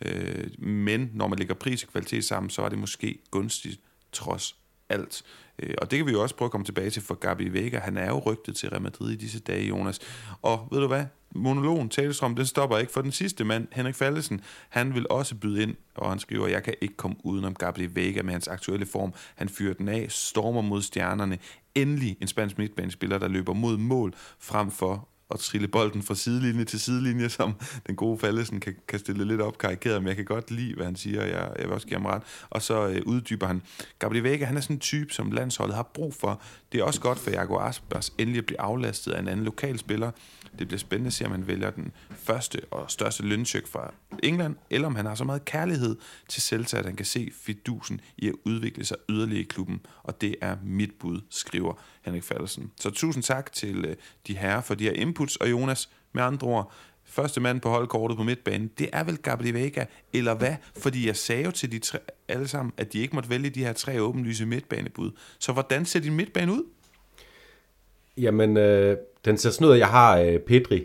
[0.00, 3.80] øh, men når man lægger pris og kvalitet sammen, så er det måske gunstigt
[4.12, 5.22] trods alt.
[5.58, 7.78] Øh, og det kan vi jo også prøve at komme tilbage til for Gabi Vega.
[7.78, 10.00] Han er jo rygtet til Real Madrid i disse dage, Jonas.
[10.42, 11.04] Og ved du hvad?
[11.34, 12.92] Monologen, talestrøm, den stopper ikke.
[12.92, 16.62] For den sidste mand, Henrik Fallesen, han vil også byde ind, og han skriver, jeg
[16.62, 19.14] kan ikke komme udenom Gabi Vega med hans aktuelle form.
[19.34, 21.38] Han fyrer den af, stormer mod stjernerne.
[21.74, 26.64] Endelig en spansk midtbanespiller, der løber mod mål, frem for at trille bolden fra sidelinje
[26.64, 27.54] til sidelinje, som
[27.86, 30.84] den gode Fallesen kan, kan stille lidt op karikeret, men jeg kan godt lide, hvad
[30.84, 32.22] han siger, jeg, jeg vil også give ham ret.
[32.50, 33.62] Og så øh, uddyber han,
[33.98, 36.42] Gabriel Vega, han er sådan en type, som landsholdet har brug for.
[36.74, 40.10] Det er også godt for Jago Aspas endelig at blive aflastet af en anden lokalspiller,
[40.58, 44.56] det bliver spændende at se, om han vælger den første og største løncheck fra England,
[44.70, 45.96] eller om han har så meget kærlighed
[46.28, 49.80] til Celta, at han kan se fidusen i at udvikle sig yderligere i klubben.
[50.02, 52.70] Og det er mit bud, skriver Henrik Fallersen.
[52.80, 56.46] Så tusind tak til øh, de herrer for de her inputs, og Jonas, med andre
[56.46, 56.72] ord,
[57.04, 60.54] første mand på holdkortet på midtbanen, det er vel Gabriel Vega, eller hvad?
[60.76, 63.64] Fordi jeg sagde jo til de tre, alle sammen, at de ikke måtte vælge de
[63.64, 65.10] her tre åbenlyse midtbanebud.
[65.38, 66.62] Så hvordan ser din midtbane ud?
[68.16, 70.84] Jamen, øh, den ser sådan ud, at jeg har øh, Pedri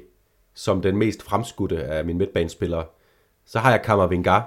[0.53, 2.85] som den mest fremskudte af mine midtbanespillere.
[3.45, 4.39] Så har jeg Kammervinga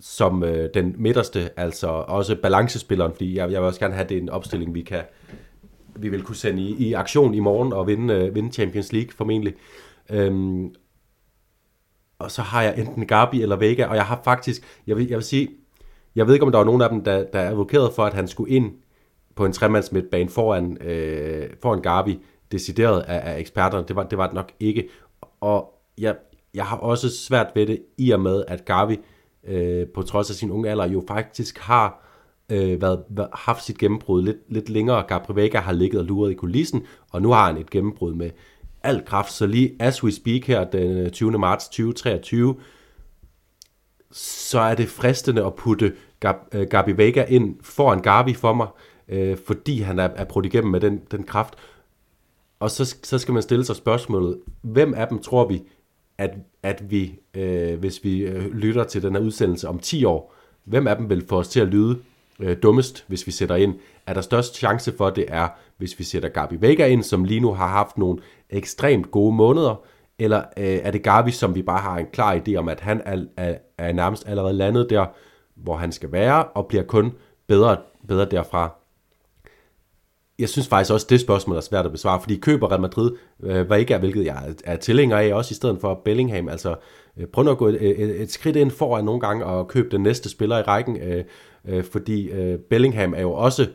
[0.00, 4.18] som øh, den midterste, altså også balancespilleren, fordi jeg, jeg vil også gerne have det
[4.18, 5.02] en opstilling, vi kan
[5.96, 9.12] vi vil kunne sende i, i aktion i morgen og vinde, øh, vinde Champions League
[9.16, 9.54] formentlig.
[10.12, 10.74] Øhm,
[12.18, 15.16] og så har jeg enten Gabi eller Vega, og jeg har faktisk, jeg vil, jeg
[15.16, 15.48] vil sige,
[16.14, 18.28] jeg ved ikke, om der var nogen af dem, der, der advokerede for, at han
[18.28, 18.72] skulle ind
[19.34, 22.18] på en tremands midtbane foran, øh, foran Gabi,
[22.52, 23.86] decideret af, af eksperterne.
[23.88, 24.88] Det var, det var det nok ikke.
[25.40, 26.16] Og jeg,
[26.54, 28.98] jeg har også svært ved det, i og med, at Gavi,
[29.44, 32.04] øh, på trods af sin unge alder, jo faktisk har
[32.52, 35.02] øh, været, haft sit gennembrud lidt, lidt længere.
[35.08, 38.30] Gabriel Vega har ligget og luret i kulissen, og nu har han et gennembrud med
[38.82, 39.32] al kraft.
[39.32, 41.38] Så lige as we speak her den øh, 20.
[41.38, 42.56] marts 2023,
[44.12, 48.66] så er det fristende at putte Gab, øh, Gabi Vega ind foran Gabi for mig,
[49.08, 51.54] øh, fordi han er, er brudt igennem med den, den kraft.
[52.60, 55.62] Og så, så skal man stille sig spørgsmålet, hvem af dem tror vi,
[56.18, 56.30] at,
[56.62, 60.86] at vi, øh, hvis vi øh, lytter til den her udsendelse om 10 år, hvem
[60.86, 61.98] af dem vil få os til at lyde
[62.40, 63.74] øh, dummest, hvis vi sætter ind?
[64.06, 67.40] Er der størst chance for, det er, hvis vi sætter Gabi Vega ind, som lige
[67.40, 68.18] nu har haft nogle
[68.50, 69.84] ekstremt gode måneder,
[70.18, 73.02] eller øh, er det Gabi, som vi bare har en klar idé om, at han
[73.04, 75.06] er, er, er nærmest allerede landet der,
[75.56, 77.12] hvor han skal være, og bliver kun
[77.48, 77.76] bedre,
[78.08, 78.81] bedre derfra?
[80.42, 83.10] Jeg synes faktisk også, det spørgsmål er svært at besvare, fordi køber Real Madrid,
[83.42, 86.48] øh, hvad ikke er, hvilket jeg er, tilhænger af, også i stedet for Bellingham.
[86.48, 86.74] Altså,
[87.16, 90.00] øh, prøv at gå et, et, et skridt ind foran nogle gange og købe den
[90.00, 91.24] næste spiller i rækken, øh,
[91.68, 93.66] øh, fordi øh, Bellingham er jo også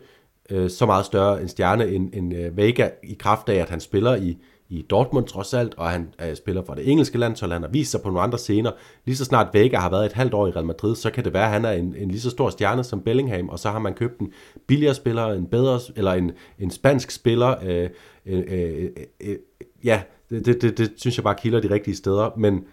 [0.49, 3.79] øh, så meget større en stjerne end, end øh, Vega i kraft af, at han
[3.79, 4.37] spiller i,
[4.69, 7.69] i Dortmund trods alt, og han øh, spiller for det engelske land, så han har
[7.69, 8.71] vist sig på nogle andre scener.
[9.05, 11.33] Lige så snart Vega har været et halvt år i Real Madrid, så kan det
[11.33, 13.79] være, at han er en, en lige så stor stjerne som Bellingham, og så har
[13.79, 14.33] man købt en
[14.67, 17.55] billigere spiller, en bedre, eller en, en spansk spiller.
[17.63, 17.89] Øh,
[18.25, 18.89] øh, øh, øh,
[19.21, 19.37] øh,
[19.83, 22.65] ja, det, det, det, det synes jeg bare kilder de rigtige steder, men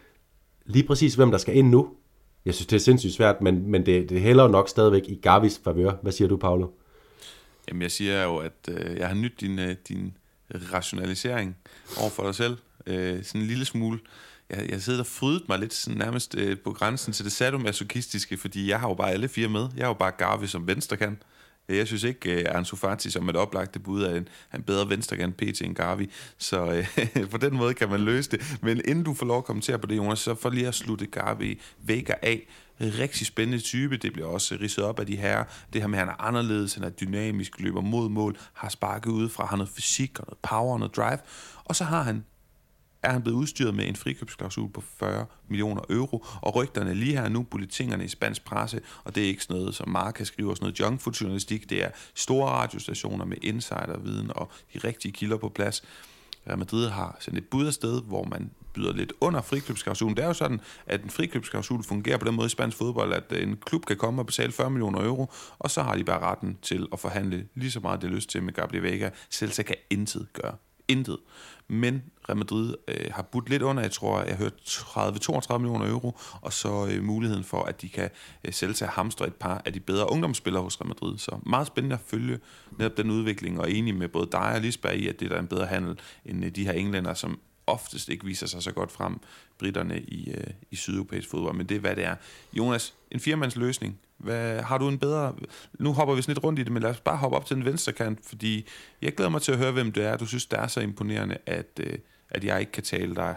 [0.67, 1.89] lige præcis hvem der skal ind nu,
[2.45, 5.15] jeg synes, det er sindssygt svært, men, men det, det hælder jo nok stadigvæk i
[5.15, 5.93] Gavis favør.
[6.03, 6.67] Hvad siger du, Paolo?
[7.69, 10.17] Jamen, jeg siger jo, at øh, jeg har nyt din, øh, din
[10.73, 11.57] rationalisering
[11.97, 12.57] over for dig selv.
[12.87, 13.99] Øh, sådan en lille smule.
[14.51, 18.37] Jeg, jeg sidder og frydet mig lidt sådan nærmest øh, på grænsen til det sadomasochistiske,
[18.37, 19.69] fordi jeg har jo bare alle fire med.
[19.77, 21.19] Jeg har jo bare Garvey som venstre kan.
[21.69, 24.89] Jeg synes ikke, øh, at Ansu Fati som et oplagt bud er en, en bedre
[24.89, 26.11] venstrekant PT end Garvi.
[26.39, 28.59] Så øh, på den måde kan man løse det.
[28.63, 31.07] Men inden du får lov at kommentere på det, Jonas, så for lige at slutte
[31.07, 32.49] Garvi Vega af.
[32.81, 33.97] Rigtig spændende type.
[33.97, 35.45] Det bliver også ridset op af de her.
[35.73, 39.11] Det her med, at han er anderledes, han er dynamisk, løber mod mål, har sparket
[39.11, 41.19] udefra, har noget fysik og noget power og noget drive.
[41.65, 42.25] Og så har han
[43.05, 47.29] er han blevet udstyret med en frikøbsklausul på 40 millioner euro, og rygterne lige her
[47.29, 50.65] nu, bulletingerne i spansk presse, og det er ikke sådan noget, som Marca skriver, sådan
[50.65, 55.49] noget junk food journalistik, det er store radiostationer med insiderviden og de rigtige kilder på
[55.49, 55.83] plads.
[56.47, 60.17] Real Madrid har sendt et bud afsted, hvor man byder lidt under frikøbsklausulen.
[60.17, 63.25] Det er jo sådan, at en frikøbsklausul fungerer på den måde i spansk fodbold, at
[63.31, 66.21] øh, en klub kan komme og betale 40 millioner euro, og så har de bare
[66.21, 69.11] retten til at forhandle lige så meget det lyst til med Gabriel Vega.
[69.31, 70.57] Celta kan intet gøre.
[70.89, 71.19] Intet
[71.69, 76.19] men Real Madrid øh, har budt lidt under, jeg tror, jeg hørte 30-32 millioner euro,
[76.41, 78.11] og så øh, muligheden for, at de kan
[78.45, 81.19] øh, sælge til hamstre et par af de bedre ungdomsspillere hos Real Madrid.
[81.19, 82.39] Så meget spændende at følge
[82.79, 85.47] netop den udvikling, og enig med både dig og Lisberg i, at det er en
[85.47, 89.21] bedre handel end øh, de her englænder, som oftest ikke viser sig så godt frem,
[89.59, 92.17] britterne i, øh, i sydeuropæisk fodbold, men det er, hvad det er.
[92.53, 95.35] Jonas, en firmands løsning, hvad, har du en bedre...
[95.79, 97.57] Nu hopper vi sådan lidt rundt i det, men lad os bare hoppe op til
[97.57, 98.67] den venstre kant, fordi
[99.03, 100.17] jeg glæder mig til at høre, hvem det er.
[100.17, 101.99] Du synes, det er så imponerende, at, øh,
[102.31, 103.37] at jeg ikke kan tale dig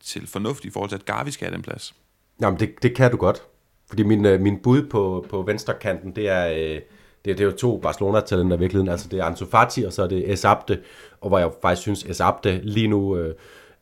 [0.00, 1.94] til fornuft i forhold til, at Garvi skal have den plads.
[2.40, 3.42] Jamen, det, det kan du godt.
[3.88, 6.80] Fordi min, øh, min bud på, på venstre kanten, det er, øh,
[7.24, 8.88] det, det er jo to Barcelona-talenter i virkeligheden.
[8.88, 10.80] Altså, det er Ansu Fati, og så er det Esabte.
[11.20, 13.16] Og hvor jeg faktisk synes, Esabte lige nu...
[13.16, 13.34] Øh,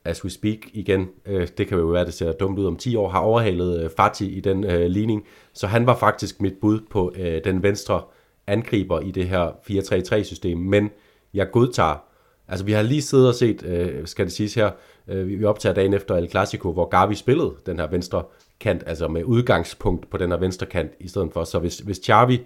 [0.05, 2.97] as we speak igen, øh, det kan jo være, det ser dumt ud om 10
[2.97, 5.25] år, har overhalet øh, Fati i den øh, ligning.
[5.53, 8.03] Så han var faktisk mit bud på øh, den venstre
[8.47, 10.91] angriber i det her 4-3-3-system, men
[11.35, 12.03] jeg godtager,
[12.49, 14.71] altså vi har lige siddet og set, øh, skal det siges her,
[15.09, 18.23] øh, vi optager dagen efter El Clasico, hvor Gavi spillede den her venstre
[18.61, 21.45] kant, altså med udgangspunkt på den her venstre kant i stedet for.
[21.45, 22.41] Så hvis, hvis Xavi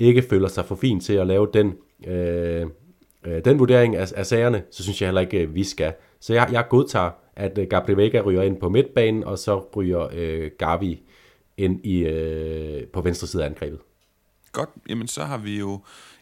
[0.00, 1.74] ikke føler sig for fin til at lave den,
[2.06, 2.66] øh,
[3.26, 5.92] øh, den vurdering af, af sagerne, så synes jeg heller ikke, øh, vi skal.
[6.20, 10.08] Så jeg, jeg godtager, at øh, Gabriel Vega ryger ind på midtbanen, og så ryger
[10.12, 11.02] øh, Gavi
[11.56, 13.78] ind i, øh, på venstre side af angrebet.
[14.52, 15.80] Godt, jamen så har vi jo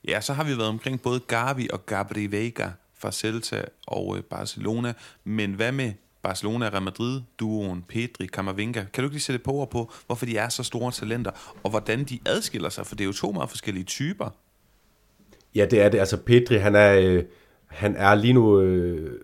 [0.08, 4.22] ja, så har vi været omkring både Gavi og Gabriel Vega fra Celta og øh,
[4.22, 4.92] Barcelona,
[5.24, 8.85] men hvad med Barcelona og Real Madrid, duoen Pedri, Camavinga.
[8.92, 11.31] Kan du ikke lige sætte på ord på, hvorfor de er så store talenter,
[11.62, 14.31] og hvordan de adskiller sig, for det er jo to meget forskellige typer.
[15.54, 15.98] Ja, det er det.
[15.98, 17.24] Altså Pedri, han er, øh,
[17.66, 19.20] han er lige nu øh,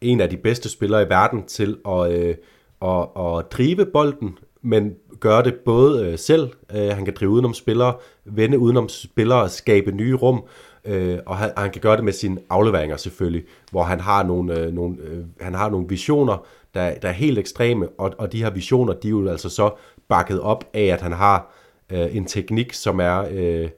[0.00, 2.34] en af de bedste spillere i verden til at, øh,
[2.82, 7.54] at, at drive bolden, men gøre det både øh, selv, øh, han kan drive udenom
[7.54, 10.44] spillere, vende udenom spillere, skabe nye rum,
[10.86, 14.60] øh, og han, han kan gøre det med sine afleveringer selvfølgelig, hvor han har nogle,
[14.60, 18.42] øh, nogle, øh, han har nogle visioner, der, der er helt ekstreme, og, og de
[18.42, 19.70] her visioner, de er jo altså så
[20.08, 21.54] bakket op af, at han har
[21.92, 23.68] øh, en teknik, som er, øh,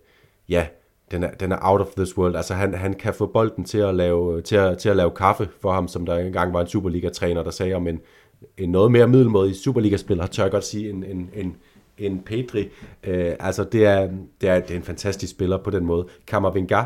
[0.48, 0.66] ja,
[1.10, 2.36] den er, den er out of this world.
[2.36, 5.48] Altså han, han kan få bolden til at, lave, til, at, til at lave kaffe
[5.60, 8.00] for ham, som der engang var en Superliga-træner, der sagde om en,
[8.58, 11.56] en noget mere middelmådig Superliga-spiller, tør jeg godt sige, en, en, en,
[11.98, 12.68] en Pedri.
[13.04, 14.08] Øh, altså det er,
[14.40, 16.06] det, er, det er en fantastisk spiller på den måde.
[16.26, 16.82] Kammervenga,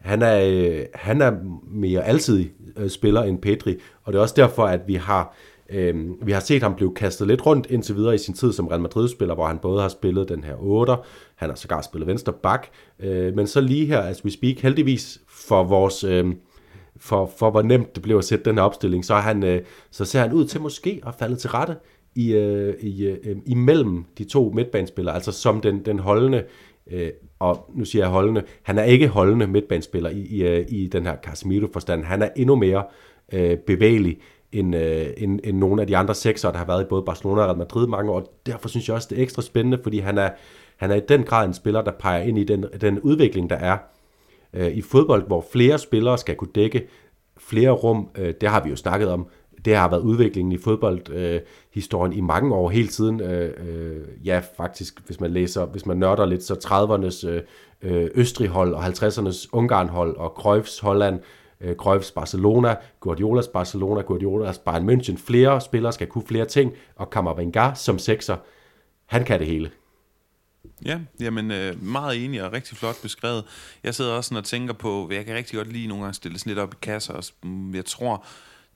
[0.00, 1.32] han er, øh, han er
[1.66, 2.44] mere altid
[2.76, 5.36] øh, spiller end Pedri, og det er også derfor, at vi har
[5.70, 8.66] Øh, vi har set ham blive kastet lidt rundt indtil videre i sin tid som
[8.66, 10.96] Real Madrid-spiller, hvor han både har spillet den her 8,
[11.34, 12.66] han har sågar spillet venstre bak,
[13.00, 16.04] øh, men så lige her, as we speak, heldigvis for vores...
[16.04, 16.34] Øh,
[16.96, 20.04] for, for hvor nemt det blev at sætte den her opstilling, så, han, øh, så
[20.04, 21.76] ser han ud til måske at falde til rette
[22.14, 26.44] i, øh, i, øh, øh, imellem de to midtbanespillere, altså som den, den holdende,
[26.90, 30.86] øh, og nu siger jeg holdende, han er ikke holdende midtbanespiller i, i, øh, i
[30.86, 32.84] den her Casemiro-forstand, han er endnu mere
[33.32, 34.18] øh, bevægelig,
[34.52, 37.40] end, øh, end, end nogle af de andre sekser, der har været i både Barcelona
[37.40, 38.40] og Real Madrid mange år.
[38.46, 40.30] Derfor synes jeg også, det er ekstra spændende, fordi han er,
[40.76, 43.56] han er i den grad en spiller, der peger ind i den, den udvikling, der
[43.56, 43.78] er
[44.52, 46.86] øh, i fodbold, hvor flere spillere skal kunne dække
[47.38, 48.08] flere rum.
[48.18, 49.26] Øh, det har vi jo snakket om.
[49.64, 53.20] Det har været udviklingen i fodboldhistorien øh, i mange år, hele tiden.
[53.20, 57.42] Øh, øh, ja, faktisk, hvis man læser, hvis man nørder lidt, så 30'ernes øh,
[57.82, 61.20] øh, Østrig-hold og 50'ernes Ungarn-hold og Cruyffs Holland,
[61.60, 65.16] øh, Cruyffs Barcelona, Guardiolas Barcelona, Guardiolas Bayern München.
[65.26, 68.36] Flere spillere skal kunne flere ting, og Kammervenga som sekser,
[69.06, 69.70] han kan det hele.
[70.84, 73.44] Ja, jamen øh, meget enig og rigtig flot beskrevet.
[73.84, 76.14] Jeg sidder også sådan og tænker på, hvad jeg kan rigtig godt lide nogle gange
[76.14, 77.14] stille sådan lidt op i kasser.
[77.14, 78.26] Og mm, jeg tror,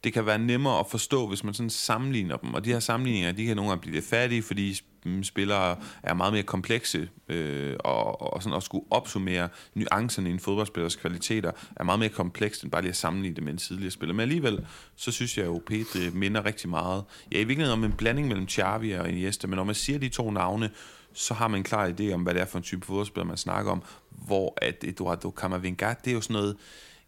[0.05, 2.55] det kan være nemmere at forstå, hvis man sådan sammenligner dem.
[2.55, 6.15] Og de her sammenligninger, de kan nogle gange blive lidt fattige, fordi mm, spillere er
[6.15, 11.51] meget mere komplekse, øh, og, og sådan at skulle opsummere nuancerne i en fodboldspillers kvaliteter,
[11.77, 14.15] er meget mere komplekst, end bare lige at sammenligne det med en tidligere spiller.
[14.15, 17.05] Men alligevel, så synes jeg jo, Pedri minder rigtig meget.
[17.33, 20.09] Ja, i virkeligheden om en blanding mellem Xavi og Iniesta, men når man siger de
[20.09, 20.71] to navne,
[21.13, 23.37] så har man en klar idé om, hvad det er for en type fodboldspiller, man
[23.37, 26.57] snakker om, hvor at Eduardo Camavinga, det er jo sådan noget,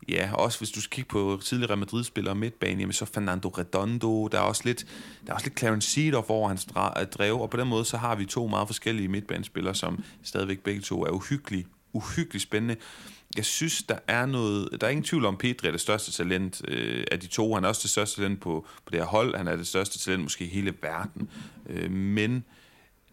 [0.08, 4.38] Ja, også hvis du skal kigge på tidligere Madrid-spillere midtbane, jamen så Fernando Redondo, der
[4.38, 4.86] er også lidt,
[5.26, 6.64] der er også lidt Clarence Seedorf over hans
[7.12, 10.80] drev, og på den måde så har vi to meget forskellige midtbanespillere, som stadigvæk begge
[10.80, 12.76] to er uhyggelig, uhyggeligt spændende.
[13.36, 14.68] Jeg synes, der er noget...
[14.80, 17.54] Der er ingen tvivl om, Pedri er det største talent øh, af de to.
[17.54, 19.36] Han er også det største talent på, på det her hold.
[19.36, 21.30] Han er det største talent måske i hele verden.
[21.66, 22.44] Øh, men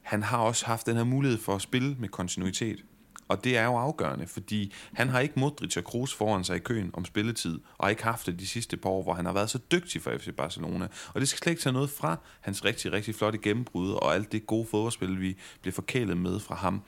[0.02, 2.84] han har også haft den her mulighed for at spille med kontinuitet.
[3.28, 6.60] Og det er jo afgørende, fordi han har ikke Modric og Kroos foran sig i
[6.60, 9.50] køen om spilletid, og ikke haft det de sidste par år, hvor han har været
[9.50, 10.88] så dygtig for FC Barcelona.
[11.13, 14.32] Og det skal slet ikke tage noget fra hans rigtig, rigtig flotte gennembrud, og alt
[14.32, 16.82] det gode fodboldspil, vi bliver forkælet med fra ham.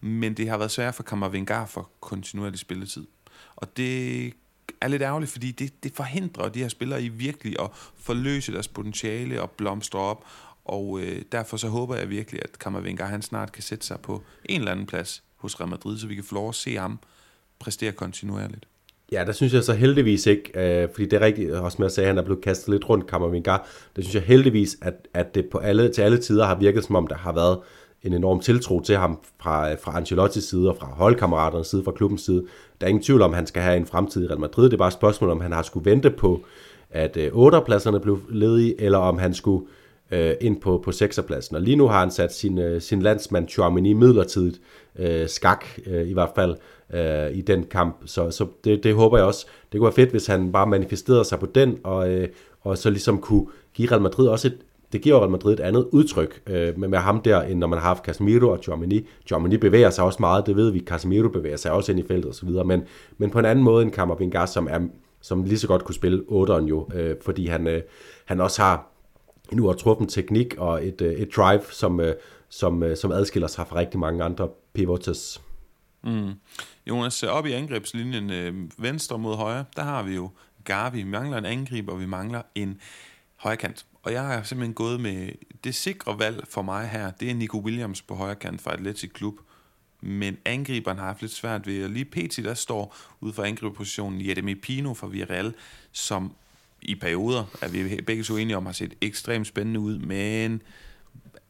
[0.00, 3.06] Men det har været svært for Kammervengar for kontinuerlig spilletid.
[3.56, 4.26] Og det
[4.80, 8.68] er lidt ærgerligt, fordi det, det forhindrer de her spillere i virkelig at forløse deres
[8.68, 10.24] potentiale og blomstre op.
[10.64, 14.22] Og øh, derfor så håber jeg virkelig, at Kammervengar han snart kan sætte sig på
[14.44, 16.98] en eller anden plads hos Real Madrid, så vi kan få lov at se ham
[17.58, 18.66] præstere kontinuerligt.
[19.12, 21.86] Ja, der synes jeg så heldigvis ikke, øh, fordi det er rigtigt, øh, også med
[21.86, 23.56] at sige, at han er blevet kastet lidt rundt, Kammervinga.
[23.96, 26.96] Det synes jeg heldigvis, at, at det på alle, til alle tider har virket som
[26.96, 27.58] om, der har været
[28.02, 31.92] en enorm tiltro til ham fra, øh, fra Ancelottis side og fra holdkammeraternes side, fra
[31.92, 32.44] klubbens side.
[32.80, 34.64] Der er ingen tvivl om, at han skal have en fremtid i Real Madrid.
[34.64, 36.44] Det er bare et spørgsmål, om han har skulle vente på,
[36.90, 37.60] at øh, 8.
[37.66, 41.18] pladserne blev ledige, eller om han skulle øh, Øh, ind på, på 6.
[41.18, 44.60] Og lige nu har han sat sin, øh, sin landsmand Chouameni midlertidigt
[44.98, 46.56] øh, skak, øh, i hvert fald
[46.94, 47.96] øh, i den kamp.
[48.06, 49.46] Så, så det, det håber jeg også.
[49.72, 52.28] Det kunne være fedt, hvis han bare manifesterede sig på den, og, øh,
[52.60, 54.58] og så ligesom kunne give Real Madrid også et,
[54.92, 57.78] det giver Real Madrid et andet udtryk øh, med, med ham der, end når man
[57.78, 59.08] har haft Casemiro og Chouameni.
[59.26, 60.80] Chouameni bevæger sig også meget, det ved vi.
[60.80, 62.82] Casemiro bevæger sig også ind i feltet osv., men,
[63.18, 64.80] men på en anden måde end Kammervingar, som, er,
[65.20, 67.82] som lige så godt kunne spille 8'eren jo, øh, fordi han, øh,
[68.24, 68.93] han også har
[69.54, 72.14] en uovertruffen teknik og et, øh, et drive, som, øh,
[72.48, 75.40] som, øh, som adskiller sig fra rigtig mange andre pivots.
[76.04, 76.32] Mm.
[76.86, 80.30] Jonas, op i angrebslinjen øh, venstre mod højre, der har vi jo
[80.64, 81.02] Gavi.
[81.02, 82.80] Vi mangler en angriber, og vi mangler en
[83.36, 83.86] højkant.
[84.02, 85.28] Og jeg har simpelthen gået med
[85.64, 89.34] det sikre valg for mig her, det er Nico Williams på højkant fra Atletic Klub.
[90.00, 92.36] Men angriberen har haft lidt svært ved, og lige pt.
[92.36, 95.54] der står ude for angriberpositionen Jeremy Pino fra Villarreal,
[95.92, 96.32] som
[96.84, 100.62] i perioder, at vi begge to enige om, har set ekstremt spændende ud, men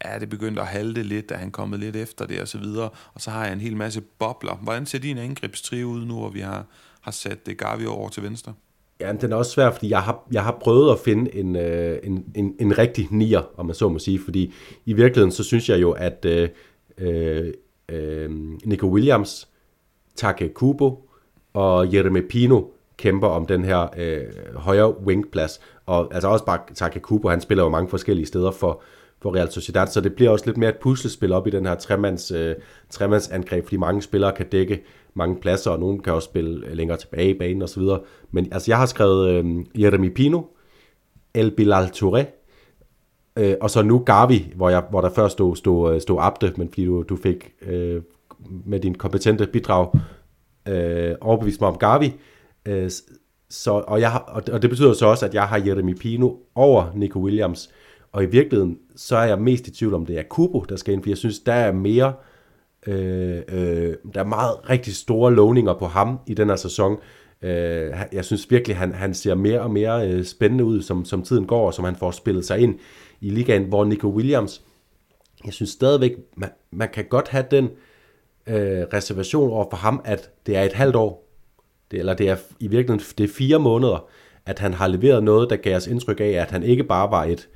[0.01, 2.91] er det begyndt at halte lidt, da han kommet lidt efter det og så videre.
[3.15, 4.55] Og så har jeg en hel masse bobler.
[4.55, 6.67] Hvordan ser din angrebstrio ud nu, hvor vi har,
[7.01, 8.55] har sat det Gavi over til venstre?
[9.01, 11.99] Ja, den er også svær, fordi jeg har, jeg har prøvet at finde en, øh,
[12.03, 14.53] en, en, en rigtig nier, om man så må sige, fordi
[14.85, 16.49] i virkeligheden, så synes jeg jo, at øh,
[16.99, 17.53] øh,
[17.89, 18.31] øh
[18.65, 19.49] Nico Williams,
[20.17, 21.11] Take Kubo
[21.53, 22.63] og Jeremy Pino
[22.97, 27.65] kæmper om den her øh, højre wingplads, og altså også bare Taka Kubo, han spiller
[27.65, 28.83] jo mange forskellige steder for,
[29.23, 31.75] for Real Sociedad, så det bliver også lidt mere et puslespil op i den her
[31.75, 32.55] tremands, øh,
[32.91, 34.83] tremands angreb, fordi mange spillere kan dække
[35.15, 37.83] mange pladser, og nogen kan også spille længere tilbage i banen osv.
[38.31, 40.43] Men altså, jeg har skrevet øh, Jeremy Pino,
[41.35, 42.25] El Bilal Touré,
[43.39, 46.53] øh, og så nu Gavi, hvor, jeg, hvor der før stod, stod, øh, stod Abde,
[46.57, 48.03] men fordi du, du fik øh,
[48.67, 49.91] med din kompetente bidrag
[50.69, 52.15] øh, overbevist mig om Gavi.
[52.67, 52.91] Øh,
[53.51, 54.19] så, og, jeg har,
[54.53, 57.71] og det betyder så også, at jeg har Jeremy Pino over Nico Williams,
[58.13, 60.95] og i virkeligheden, så er jeg mest i tvivl om, det er Kubo, der skal
[60.95, 62.13] ind, for jeg synes, der er mere,
[62.87, 66.97] øh, øh, der er meget rigtig store lovninger på ham i den her sæson.
[67.43, 71.23] Øh, jeg synes virkelig, han, han ser mere og mere øh, spændende ud, som, som
[71.23, 72.79] tiden går, og som han får spillet sig ind
[73.21, 74.63] i ligaen, hvor Nico Williams,
[75.45, 77.65] jeg synes stadigvæk, man, man kan godt have den
[78.47, 81.24] øh, reservation over for ham, at det er et halvt år,
[81.91, 84.09] det, eller det er i virkeligheden det er fire måneder,
[84.47, 87.25] at han har leveret noget, der gav os indtryk af, at han ikke bare var
[87.25, 87.49] et,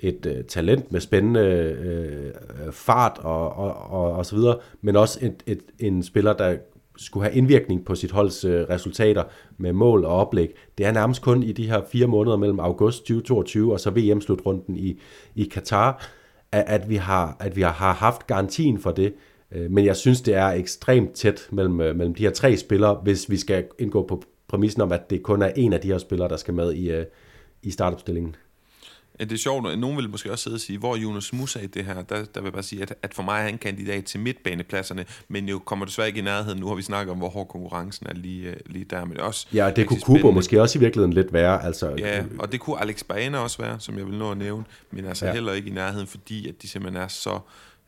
[0.00, 4.96] et øh, talent med spændende øh, øh, fart og, og, og, og så videre, men
[4.96, 6.56] også et, et, en spiller, der
[6.96, 9.24] skulle have indvirkning på sit holds øh, resultater
[9.58, 10.54] med mål og oplæg.
[10.78, 14.76] Det er nærmest kun i de her fire måneder mellem august 2022 og så VM-slutrunden
[14.76, 15.00] i,
[15.34, 16.08] i Katar,
[16.52, 19.14] at, at, vi har, at vi har haft garantien for det.
[19.52, 22.94] Øh, men jeg synes, det er ekstremt tæt mellem, øh, mellem de her tre spillere,
[22.94, 25.98] hvis vi skal indgå på præmissen om, at det kun er en af de her
[25.98, 27.04] spillere, der skal med i, øh,
[27.62, 28.36] i startopstillingen.
[29.20, 31.66] Det er sjovt, nogen vil måske også sidde og sige, hvor er Jonas Musa i
[31.66, 31.94] det her?
[31.94, 35.04] Der, der vil jeg bare sige, at, at for mig er han kandidat til midtbanepladserne,
[35.28, 36.60] men jo kommer desværre ikke i nærheden.
[36.60, 39.04] Nu har vi snakket om, hvor hård konkurrencen er lige, lige der.
[39.04, 41.64] Men også ja, det kunne Kubo måske også i virkeligheden lidt være.
[41.64, 44.64] Altså, ja, og det kunne Alex Baena også være, som jeg vil nå at nævne,
[44.90, 45.32] men altså ja.
[45.32, 47.40] heller ikke i nærheden, fordi at de simpelthen er så øh,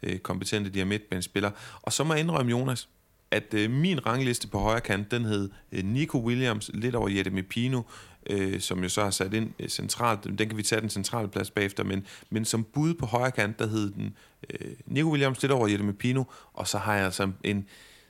[0.03, 1.53] Øh, kompetente, de her midtbanespillere.
[1.83, 2.89] Og så må jeg indrømme, Jonas,
[3.31, 7.31] at øh, min rangliste på højre kant, den hed øh, Nico Williams, lidt over Jette
[7.31, 7.83] Mepino,
[8.31, 10.25] øh, som jo så har sat ind øh, centralt.
[10.25, 13.59] Den kan vi tage den centrale plads bagefter, men, men som bud på højre kant,
[13.59, 14.17] der hed den
[14.51, 17.67] øh, Nico Williams, lidt over Jette Mepino, og så har jeg altså en,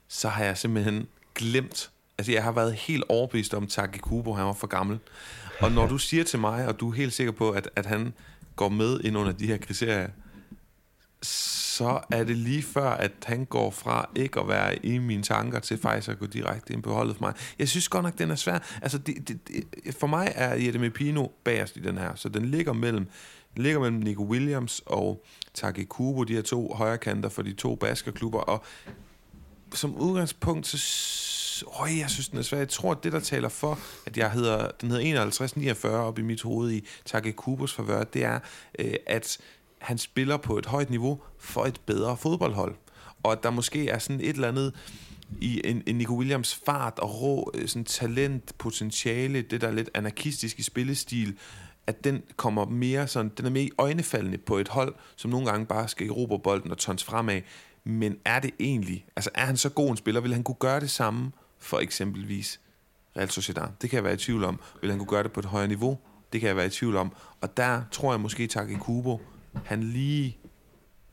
[0.09, 4.47] så har jeg simpelthen glemt, altså jeg har været helt overbevist om, Taki Kubo, han
[4.47, 4.99] var for gammel.
[5.61, 8.15] Og når du siger til mig, og du er helt sikker på, at, at han
[8.57, 10.09] går med ind under de her kriterier,
[11.77, 15.61] så er det lige før, at han går fra ikke at være i mine tanker
[15.61, 17.35] til faktisk at gå direkte ind på holdet for mig.
[17.59, 18.59] Jeg synes godt nok, den er svær.
[18.83, 22.45] Altså, det, det, det, for mig er Jette Mepino bagerst i den her, så den
[22.45, 23.07] ligger mellem,
[23.57, 28.41] ligger mellem Nico Williams og Taki Kubo, de her to højrekanter for de to baskerklubber,
[28.41, 28.65] og
[29.75, 30.79] som udgangspunkt, så
[31.67, 32.59] Øj, jeg synes, den er svær.
[32.59, 35.31] Jeg tror, at det, der taler for, at jeg hedder, den hedder
[35.85, 38.39] 51-49 op i mit hoved i Take Kubos favør, det er,
[38.79, 39.39] øh, at
[39.83, 42.75] han spiller på et højt niveau for et bedre fodboldhold.
[43.23, 44.75] Og at der måske er sådan et eller andet
[45.41, 49.91] i en, en Nico Williams fart og rå øh, sådan talent, potentiale, det der lidt
[49.95, 51.37] anarkistiske spillestil,
[51.87, 55.47] at den kommer mere sådan, den er mere i øjnefaldende på et hold, som nogle
[55.47, 57.41] gange bare skal erobre bolden og tons fremad.
[57.85, 60.81] Men er det egentlig, altså er han så god en spiller, vil han kunne gøre
[60.81, 62.61] det samme for eksempelvis
[63.17, 63.69] Real Sociedad?
[63.83, 64.61] Det kan jeg være i tvivl om.
[64.81, 65.99] Vil han kunne gøre det på et højere niveau?
[66.33, 67.13] Det kan jeg være i tvivl om.
[67.41, 69.21] Og der tror jeg måske, Taki Kubo
[69.65, 70.37] han lige,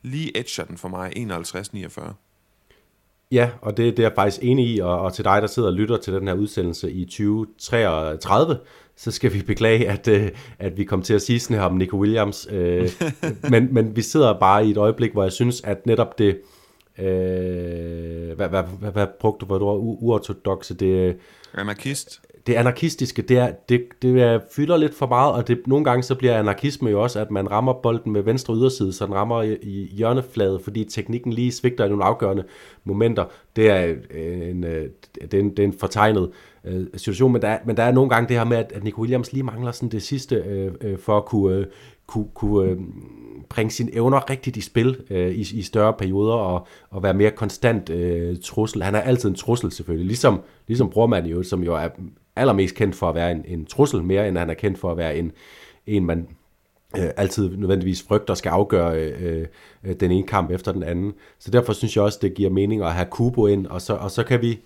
[0.02, 2.14] lige edger den for mig, 51-49.
[3.32, 5.68] Ja, og det, det er jeg faktisk enig i, og, og til dig, der sidder
[5.68, 8.58] og lytter til den her udsendelse i 2033,
[8.96, 11.74] så skal vi beklage, at, øh, at vi kom til at sige sådan her om
[11.74, 12.48] Nico Williams.
[12.50, 12.90] Øh,
[13.50, 16.40] men, men vi sidder bare i et øjeblik, hvor jeg synes, at netop det,
[16.98, 21.16] øh, hvad, hvad, hvad, hvad brugte du for et ord, uortodoxe, det...
[21.54, 25.84] Anarkist det anarkistiske, det, er, det, det er, fylder lidt for meget, og det, nogle
[25.84, 29.14] gange så bliver anarkisme jo også, at man rammer bolden med venstre yderside, så den
[29.14, 32.44] rammer i, i hjørneflade, fordi teknikken lige svigter i nogle afgørende
[32.84, 33.24] momenter.
[33.56, 34.88] Det er øh, en, øh,
[35.22, 36.30] det er en, det er en fortegnet
[36.64, 38.84] øh, situation, men der, er, men der er nogle gange det her med, at, at
[38.84, 41.66] Nico Williams lige mangler sådan det sidste øh, øh, for at kunne, øh,
[42.06, 42.76] kunne, kunne øh,
[43.48, 47.30] bringe sine evner rigtigt i spil øh, i, i større perioder og, og være mere
[47.30, 48.82] konstant øh, trussel.
[48.82, 51.88] Han er altid en trussel selvfølgelig, ligesom, ligesom Brormand jo, som jo er
[52.40, 54.96] allermest kendt for at være en, en trussel, mere end han er kendt for at
[54.96, 55.32] være en,
[55.86, 56.28] en man
[56.98, 59.46] øh, altid nødvendigvis frygter skal afgøre øh,
[59.84, 61.12] øh, den ene kamp efter den anden.
[61.38, 64.10] Så derfor synes jeg også, det giver mening at have Kubo ind, og så, og
[64.10, 64.60] så kan vi,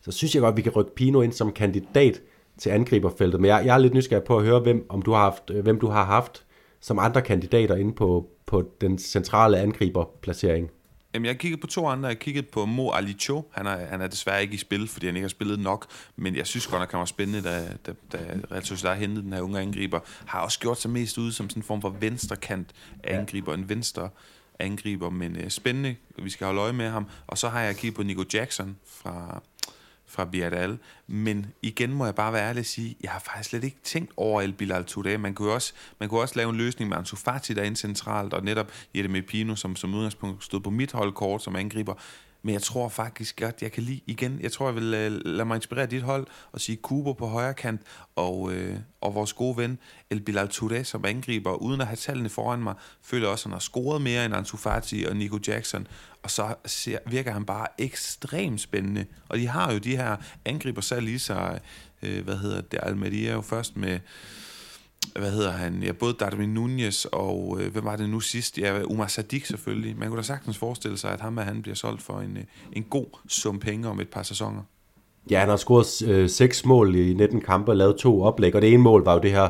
[0.00, 2.22] så synes jeg godt, at vi kan rykke Pino ind som kandidat
[2.58, 3.40] til angriberfeltet.
[3.40, 5.62] Men jeg, jeg er lidt nysgerrig på at høre, hvem, om du har haft, øh,
[5.62, 6.44] hvem du har haft
[6.80, 10.70] som andre kandidater inde på, på den centrale angriberplacering.
[11.18, 12.08] Jamen, jeg har kigget på to andre.
[12.08, 13.42] Jeg kigget på Mo Alicho.
[13.50, 15.86] Han er, han er desværre ikke i spil, fordi han ikke har spillet nok.
[16.16, 18.18] Men jeg synes godt, at han var spændende, da, da, da
[18.52, 20.00] Real Sociedad hentede den her unge angriber.
[20.26, 22.70] Har også gjort sig mest ud som sådan en form for venstrekant
[23.04, 23.52] angriber.
[23.52, 23.58] Ja.
[23.58, 24.08] En venstre
[24.58, 25.96] angriber, men uh, spændende.
[26.22, 27.06] Vi skal holde øje med ham.
[27.26, 29.42] Og så har jeg kigget på Nico Jackson fra,
[30.08, 30.78] fra Villarreal.
[31.06, 34.12] Men igen må jeg bare være ærlig og sige, jeg har faktisk slet ikke tænkt
[34.16, 35.16] over El Bilal Touré.
[35.16, 38.44] Man kunne også, man kunne også lave en løsning med Ansu Fati derinde centralt, og
[38.44, 41.94] netop Jette Mepino, som som udgangspunkt stod på mit holdkort som angriber.
[42.48, 44.38] Men jeg tror faktisk godt, jeg kan lige igen.
[44.40, 47.54] Jeg tror, jeg vil øh, lade mig inspirere dit hold og sige Kubo på højre
[47.54, 47.80] kant
[48.16, 49.78] og, øh, og vores gode ven
[50.10, 51.52] El Bilal Touré som angriber.
[51.52, 54.56] Uden at have tallene foran mig, føler også, at han har scoret mere end Ansu
[54.56, 55.86] Fati og Nico Jackson.
[56.22, 59.06] Og så ser, virker han bare ekstremt spændende.
[59.28, 61.58] Og de har jo de her angriber så lige så,
[62.02, 63.98] øh, hvad hedder det, Almeria jo først med
[65.18, 68.58] hvad hedder han, ja, både Darwin Nunez og, øh, hvem var det nu sidst?
[68.58, 69.98] Ja, Umar Sadik selvfølgelig.
[69.98, 72.82] Man kunne da sagtens forestille sig, at ham han bliver solgt for en, øh, en
[72.90, 74.62] god sum penge om et par sæsoner.
[75.30, 78.62] Ja, han har scoret øh, seks mål i 19 kampe og lavet to oplæg, og
[78.62, 79.48] det ene mål var jo det her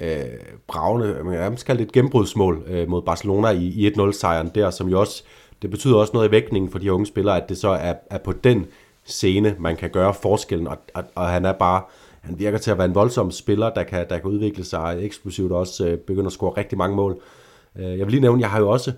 [0.00, 0.20] øh,
[0.66, 4.88] bravende, man kan kalde det et gennembrudsmål øh, mod Barcelona i, i 1-0-sejren der, som
[4.88, 5.22] jo også,
[5.62, 8.18] det betyder også noget i vægtningen for de unge spillere, at det så er, er
[8.18, 8.66] på den
[9.04, 11.82] scene, man kan gøre forskellen, og, og, og han er bare
[12.20, 15.52] han virker til at være en voldsom spiller, der kan, der kan udvikle sig eksplosivt
[15.52, 17.20] og også øh, begynde at score rigtig mange mål.
[17.76, 18.92] Øh, jeg vil lige nævne, jeg har jo også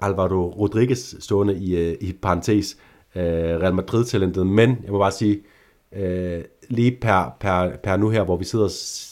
[0.00, 2.76] Alvaro Rodriguez stående i, øh, i parentes
[3.14, 5.42] øh, Real Madrid-talentet, men jeg må bare sige,
[5.92, 8.68] øh, lige per, per, per nu her, hvor vi sidder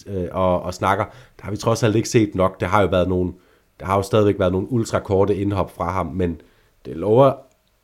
[0.07, 2.61] øh, og, og snakker, der har vi trods alt ikke set nok.
[2.61, 3.33] Der har jo været nogle,
[3.81, 6.41] der har jo stadigvæk været nogle ultrakorte indhop fra ham, men
[6.85, 7.33] det lover,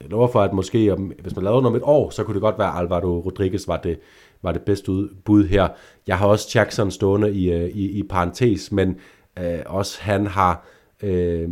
[0.03, 2.35] det lover for, at måske, om, hvis man lavede noget om et år, så kunne
[2.35, 3.99] det godt være, at Alvaro Rodriguez var det,
[4.43, 4.93] var det bedste
[5.25, 5.69] bud her.
[6.07, 8.97] Jeg har også Jackson stående i, øh, i, i parentes, men
[9.39, 10.67] øh, også han har
[11.03, 11.49] øh,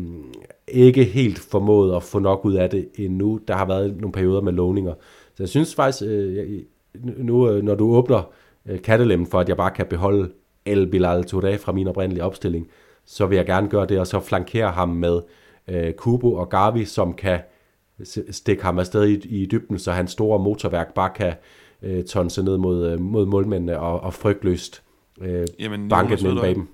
[0.69, 3.41] ikke helt formået at få nok ud af det endnu.
[3.49, 4.95] Der har været nogle perioder med lovninger.
[5.35, 6.61] Så jeg synes faktisk, øh,
[7.17, 8.33] nu øh, når du åbner
[8.67, 10.31] øh, kattelemmen for, at jeg bare kan beholde
[10.67, 12.69] El Bilal Touré fra min oprindelige opstilling,
[13.05, 15.21] så vil jeg gerne gøre det, og så flankere ham med
[15.69, 17.41] øh, Kubo og Gavi, som kan
[18.31, 21.33] stikke ham afsted i, i dybden, så hans store motorværk bare kan
[21.83, 24.83] øh, tonse ned mod, øh, mod målmændene og, og frygtløst
[25.21, 26.69] øh, Jamen, banke den ind bag dem.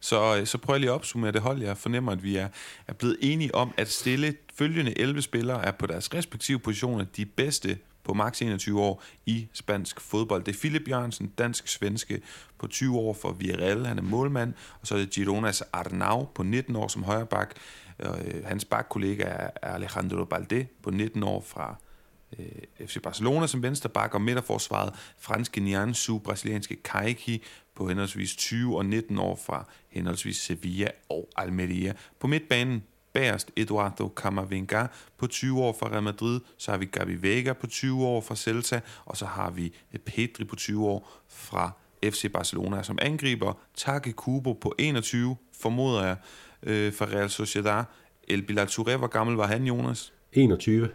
[0.00, 1.62] Så, øh, så prøv lige at opsummere det hold.
[1.62, 2.48] Jeg fornemmer, at vi er,
[2.86, 7.26] er blevet enige om at stille følgende 11 spillere er på deres respektive positioner de
[7.26, 10.44] bedste på maks 21 år i spansk fodbold.
[10.44, 12.20] Det er Philip Jørgensen, dansk-svenske,
[12.58, 16.42] på 20 år for Villarreal, han er målmand, og så er det Gironas Arnau på
[16.42, 17.54] 19 år som højreback.
[18.00, 21.76] Øh, hans bakkollega er Alejandro Balde på 19 år fra
[22.38, 27.42] øh, FC Barcelona som venstre bak og midterforsvaret franske Nianzu, brasilianske Kaiki
[27.74, 31.92] på henholdsvis 20 og 19 år fra henholdsvis Sevilla og Almeria.
[32.18, 34.86] På midtbanen bagerst Eduardo Camavinga
[35.18, 38.36] på 20 år fra Real Madrid, så har vi Gabi Vega på 20 år fra
[38.36, 41.70] Celta, og så har vi øh, Pedri på 20 år fra
[42.04, 46.16] FC Barcelona som angriber, Take Kubo på 21, formoder jeg,
[46.62, 47.84] øh, fra Real Sociedad.
[48.28, 50.12] El Bilal Touré, hvor gammel var han, Jonas?
[50.32, 50.88] 21.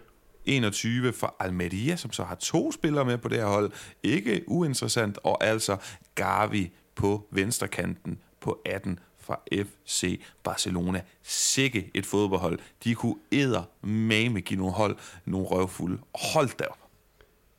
[0.46, 3.72] 21 for Almeria, som så har to spillere med på det her hold.
[4.04, 5.78] Ikke uinteressant, og altså
[6.16, 11.02] Gavi på venstrekanten på 18 fra FC Barcelona.
[11.24, 12.60] Sikke et fodboldhold.
[12.84, 15.98] De kunne æder mame give nogle hold nogle røvfulde.
[16.34, 16.78] Hold da op.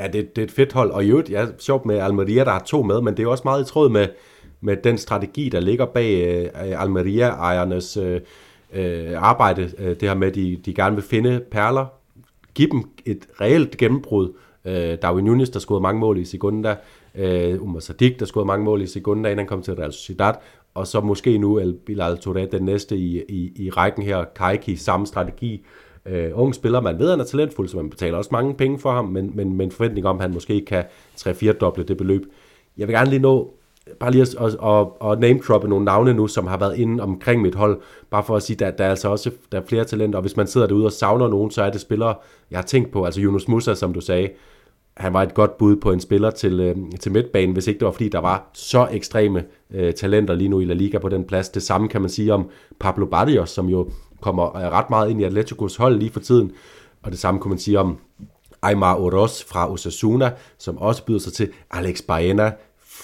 [0.00, 0.90] Ja, det, det er et fedt hold.
[0.90, 3.42] Og i øvrigt, jeg sjovt med Almeria, der har to med, men det er også
[3.44, 4.08] meget i tråd med,
[4.60, 6.22] med den strategi, der ligger bag
[6.64, 8.20] øh, Almeria-ejernes øh,
[8.72, 9.72] øh, arbejde.
[9.78, 11.86] Øh, det her med, at de, de gerne vil finde perler,
[12.54, 14.32] give dem et reelt gennembrud.
[14.64, 16.76] Øh, Darwin Nunes, der scorede mange mål i Segunda,
[17.14, 20.34] øh, Umar Sadik, der scorede mange mål i Segunda, inden han kom til Real Sociedad,
[20.74, 24.76] og så måske nu El Bilal Touré, den næste i, i, i rækken her, Kaiki,
[24.76, 25.64] samme strategi.
[26.06, 28.92] Øh, unge spiller, man ved, han er talentfuld, så man betaler også mange penge for
[28.92, 30.84] ham, men, men, men forventning om, at han måske kan
[31.16, 32.22] 3-4 doble det beløb.
[32.76, 33.54] Jeg vil gerne lige nå
[34.00, 37.42] bare lige at, at, at, at name-droppe nogle navne nu, som har været inde omkring
[37.42, 37.80] mit hold,
[38.10, 40.20] bare for at sige, at der, der er altså også der er flere talenter, og
[40.20, 42.14] hvis man sidder derude og savner nogen, så er det spillere,
[42.50, 44.28] jeg har tænkt på, altså Jonas Musa, som du sagde,
[44.96, 47.86] han var et godt bud på en spiller til, øh, til midtbanen, hvis ikke det
[47.86, 51.24] var fordi, der var så ekstreme øh, talenter lige nu i La Liga på den
[51.24, 51.48] plads.
[51.48, 52.48] Det samme kan man sige om
[52.80, 56.52] Pablo Barrios, som jo kommer øh, ret meget ind i Atleticos hold lige for tiden.
[57.02, 57.98] Og det samme kunne man sige om
[58.62, 62.52] Aymar Oroz fra Osasuna, som også byder sig til Alex Baena,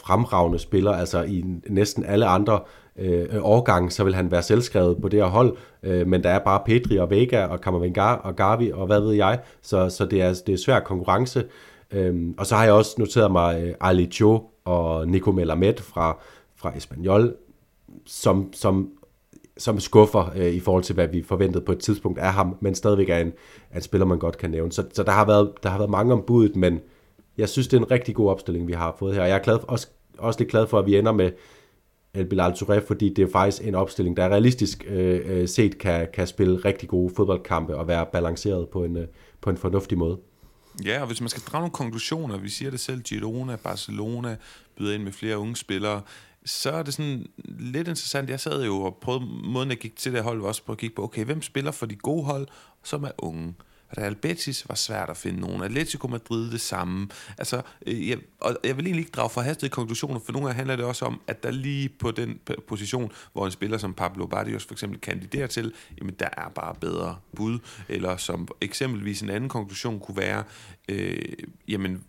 [0.09, 2.61] fremragende spiller, altså i næsten alle andre
[2.99, 6.39] øh, årgange, så vil han være selvskrevet på det her hold, øh, men der er
[6.39, 10.23] bare Pedri og Vega og Camavinga og Gavi og hvad ved jeg, så, så det,
[10.23, 11.45] er, det er svær konkurrence.
[11.93, 16.17] Øhm, og så har jeg også noteret mig øh, Ali Cho og Nico Melamed fra,
[16.57, 17.35] fra Espanyol,
[18.07, 18.89] som, som,
[19.59, 22.75] som skuffer øh, i forhold til, hvad vi forventede på et tidspunkt af ham, men
[22.75, 23.33] stadigvæk er en,
[23.77, 24.73] en spiller, man godt kan nævne.
[24.73, 26.81] Så, så der, har været, der har været mange om budet, men
[27.39, 29.25] jeg synes, det er en rigtig god opstilling, vi har fået her.
[29.25, 29.89] Jeg er glad, også,
[30.19, 31.31] også lidt glad for, at vi ender med
[32.15, 36.09] El Bilal Touré, fordi det er faktisk en opstilling, der realistisk øh, øh, set kan,
[36.15, 39.07] kan spille rigtig gode fodboldkampe og være balanceret på en, øh,
[39.41, 40.19] på en fornuftig måde.
[40.85, 44.37] Ja, og hvis man skal drage nogle konklusioner, vi siger det selv, Girona, Barcelona
[44.79, 46.03] byder ind med flere unge spillere,
[46.45, 48.31] så er det sådan lidt interessant.
[48.31, 50.79] Jeg sad jo og prøvede, måden jeg gik til det hold, var også på at
[50.79, 52.47] kigge på, okay, hvem spiller for de gode hold,
[52.85, 53.55] som er unge?
[53.99, 55.63] Real Betis var svært at finde nogen.
[55.63, 57.09] Atletico Madrid det samme.
[57.39, 60.77] Altså, øh, jeg, og jeg vil egentlig ikke drage forhastede konklusioner, for nogle gange handler
[60.77, 64.65] det også om, at der lige på den position, hvor en spiller som Pablo Barrios
[64.65, 67.59] for eksempel kandiderer til, jamen der er bare bedre bud.
[67.89, 70.45] Eller som eksempelvis en anden konklusion kunne være,
[70.89, 71.23] øh,
[71.69, 72.05] jamen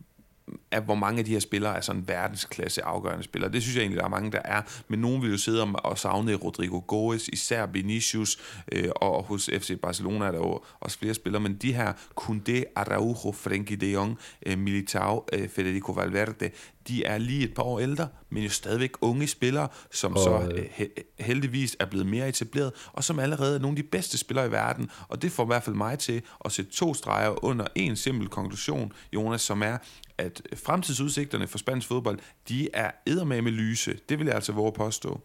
[0.71, 3.51] at hvor mange af de her spillere er sådan verdensklasse afgørende spillere.
[3.51, 4.61] Det synes jeg egentlig, der er mange, der er.
[4.87, 8.37] Men nogen vil jo sidde og savne Rodrigo Goes, især Vinicius,
[8.71, 11.41] øh, og hos FC Barcelona er der jo også flere spillere.
[11.41, 16.49] Men de her Koundé, Araujo, Frenkie de Jong, øh, Militao, øh, Federico Valverde,
[16.89, 20.51] de er lige et par år ældre, men jo stadigvæk unge spillere, som og, så
[20.55, 20.87] øh,
[21.19, 24.51] heldigvis er blevet mere etableret, og som allerede er nogle af de bedste spillere i
[24.51, 24.89] verden.
[25.07, 28.27] Og det får i hvert fald mig til at sætte to streger under en simpel
[28.27, 29.77] konklusion, Jonas, som er,
[30.17, 33.97] at fremtidsudsigterne for spansk fodbold, de er eddermame lyse.
[34.09, 35.19] Det vil jeg altså våge at påstå.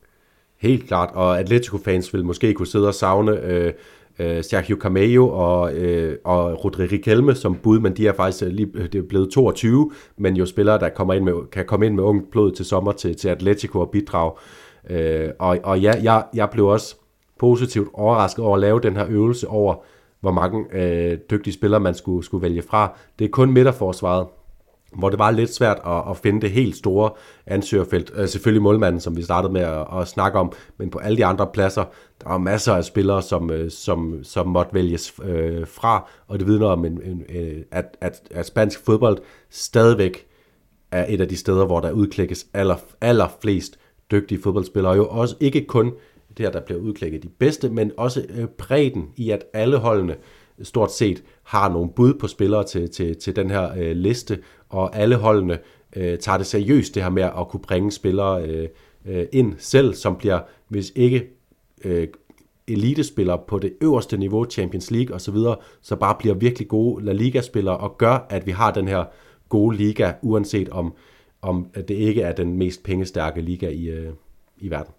[0.56, 3.72] Helt klart, og Atletico-fans vil måske kunne sidde og savne øh,
[4.18, 8.48] øh, Sergio Camello og, øh, og Rodri Riquelme som bud, men de er faktisk øh,
[8.48, 11.94] lige det er blevet 22, men jo spillere, der kommer ind med, kan komme ind
[11.94, 14.32] med ung blod til sommer til, til Atletico og bidrage.
[14.90, 16.96] Øh, og, og ja, jeg, jeg blev også
[17.38, 19.74] positivt overrasket over at lave den her øvelse over,
[20.20, 22.98] hvor mange øh, dygtige spillere man skulle, skulle vælge fra.
[23.18, 24.26] Det er kun midterforsvaret,
[24.98, 27.10] hvor det var lidt svært at, at finde det helt store
[27.46, 28.12] ansøgerfelt.
[28.16, 31.24] Øh, selvfølgelig målmanden, som vi startede med at, at snakke om, men på alle de
[31.24, 31.84] andre pladser,
[32.22, 36.46] der var masser af spillere, som, øh, som, som måtte vælges øh, fra, og det
[36.46, 39.18] vidner om, en, en, øh, at, at, at spansk fodbold
[39.50, 40.26] stadigvæk
[40.90, 43.78] er et af de steder, hvor der udklækkes aller, aller flest
[44.10, 45.92] dygtige fodboldspillere, og jo også ikke kun
[46.36, 50.16] det her, der bliver udklækket de bedste, men også øh, bredden i, at alle holdene
[50.62, 54.38] stort set har nogle bud på spillere til, til, til den her øh, liste,
[54.68, 55.58] og alle holdene
[55.96, 58.68] øh, tager det seriøst, det her med at kunne bringe spillere øh,
[59.04, 61.30] øh, ind selv, som bliver, hvis ikke
[61.84, 62.08] øh,
[62.68, 67.12] elitespillere på det øverste niveau, Champions League osv., så, så bare bliver virkelig gode La
[67.12, 69.04] Liga-spillere og gør, at vi har den her
[69.48, 70.94] gode liga, uanset om,
[71.42, 74.12] om det ikke er den mest pengestærke liga i, øh,
[74.58, 74.94] i verden.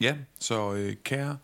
[0.00, 1.36] Ja, så øh, kære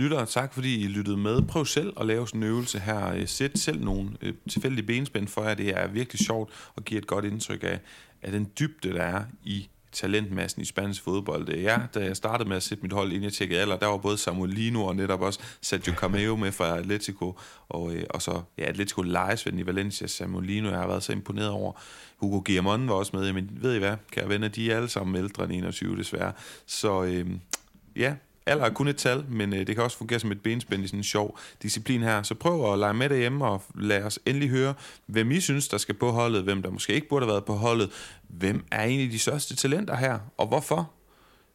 [0.00, 1.42] lyttere, tak fordi I lyttede med.
[1.42, 3.26] Prøv selv at lave sådan en øvelse her.
[3.26, 5.54] Sæt selv nogle øh, tilfældige benspænd for jer.
[5.54, 7.80] Det er virkelig sjovt og giver et godt indtryk af,
[8.22, 11.46] af den dybde, der er i talentmassen i spansk fodbold.
[11.46, 13.86] Det ja, da jeg startede med at sætte mit hold, ind, jeg tjekkede alder, der
[13.86, 17.38] var både Samuel Lino og netop også Sergio Cameo med fra Atletico,
[17.68, 21.12] og, øh, og så ja, Atletico Lejesven i Valencia, Samuel Lino, jeg har været så
[21.12, 21.72] imponeret over.
[22.16, 25.16] Hugo Guillamon var også med, men ved I hvad, kære venner, de er alle sammen
[25.16, 26.32] ældre end 21 desværre.
[26.66, 27.26] Så øh,
[27.96, 28.14] ja,
[28.46, 30.86] alder er kun et tal, men øh, det kan også fungere som et benspænd i
[30.86, 32.22] sådan en sjov disciplin her.
[32.22, 34.74] Så prøv at lege med derhjemme, og lad os endelig høre,
[35.06, 37.54] hvem I synes, der skal på holdet, hvem der måske ikke burde have været på
[37.54, 37.90] holdet,
[38.28, 40.90] hvem er egentlig de største talenter her, og hvorfor?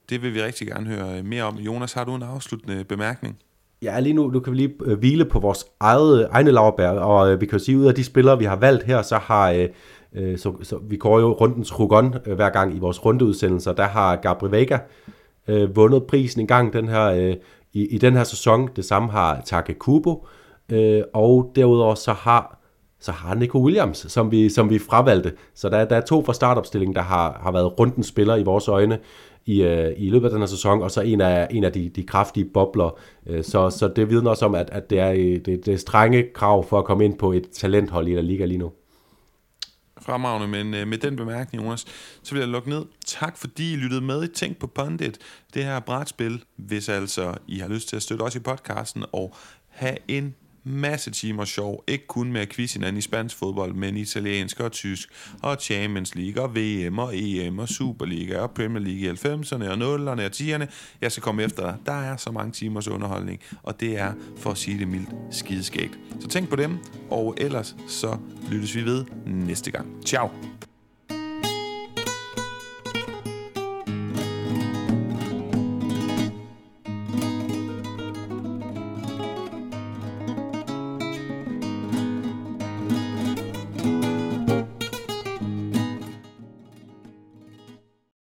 [0.10, 1.56] Det vil vi rigtig gerne høre øh, mere om.
[1.56, 3.38] Jonas, har du en afsluttende øh, bemærkning?
[3.82, 7.32] Ja, lige nu, nu kan vi lige øh, hvile på vores eget, egne lavbær, og
[7.32, 9.68] øh, vi kan jo sige, ud af de spillere, vi har valgt her, så har,
[10.14, 13.88] øh, så, så vi går jo rundens Rugon øh, hver gang i vores rundeudsendelser, der
[13.88, 14.78] har Gabriel Vega
[15.48, 17.36] øh, vundet prisen en gang den her, øh,
[17.74, 18.70] i, i den her sæson.
[18.76, 20.28] Det samme har Take Kubo,
[20.72, 22.62] øh, og derudover så har
[23.00, 25.32] så har Nico Williams, som vi, som vi fravalgte.
[25.56, 28.68] Så der, der er to fra startopstillingen, der har, har været rundens spiller i vores
[28.68, 29.00] øjne
[29.46, 31.90] i, øh, i løbet af den her sæson, og så en af, en af de,
[31.90, 32.98] de kraftige bobler.
[33.28, 35.78] Øh, så, så det vidner også om, at, at det, er, øh, det, det er
[35.78, 38.72] strenge krav for at komme ind på et talenthold i La Liga lige nu.
[40.06, 41.86] Fremragende, men øh, med den bemærkning, Jonas,
[42.24, 42.86] så vil jeg lukke ned.
[43.06, 45.18] Tak fordi I lyttede med i Tænk på Pundit.
[45.54, 49.36] Det her brætspil, hvis altså I har lyst til at støtte os i podcasten og
[49.70, 50.36] have en
[50.66, 54.72] masse timer sjov, ikke kun med at quiz hinanden i spansk fodbold, men italiensk og
[54.72, 55.10] tysk,
[55.42, 59.96] og Champions League, og VM, og EM, og Superliga, og Premier League i 90'erne, og
[59.96, 60.66] 0'erne, og 10'erne.
[61.02, 61.76] Jeg skal komme efter dig.
[61.86, 66.00] Der er så mange timers underholdning, og det er, for at sige det mildt, skideskægt.
[66.20, 66.78] Så tænk på dem,
[67.10, 68.18] og ellers så
[68.52, 69.88] lyttes vi ved næste gang.
[70.06, 70.30] Ciao!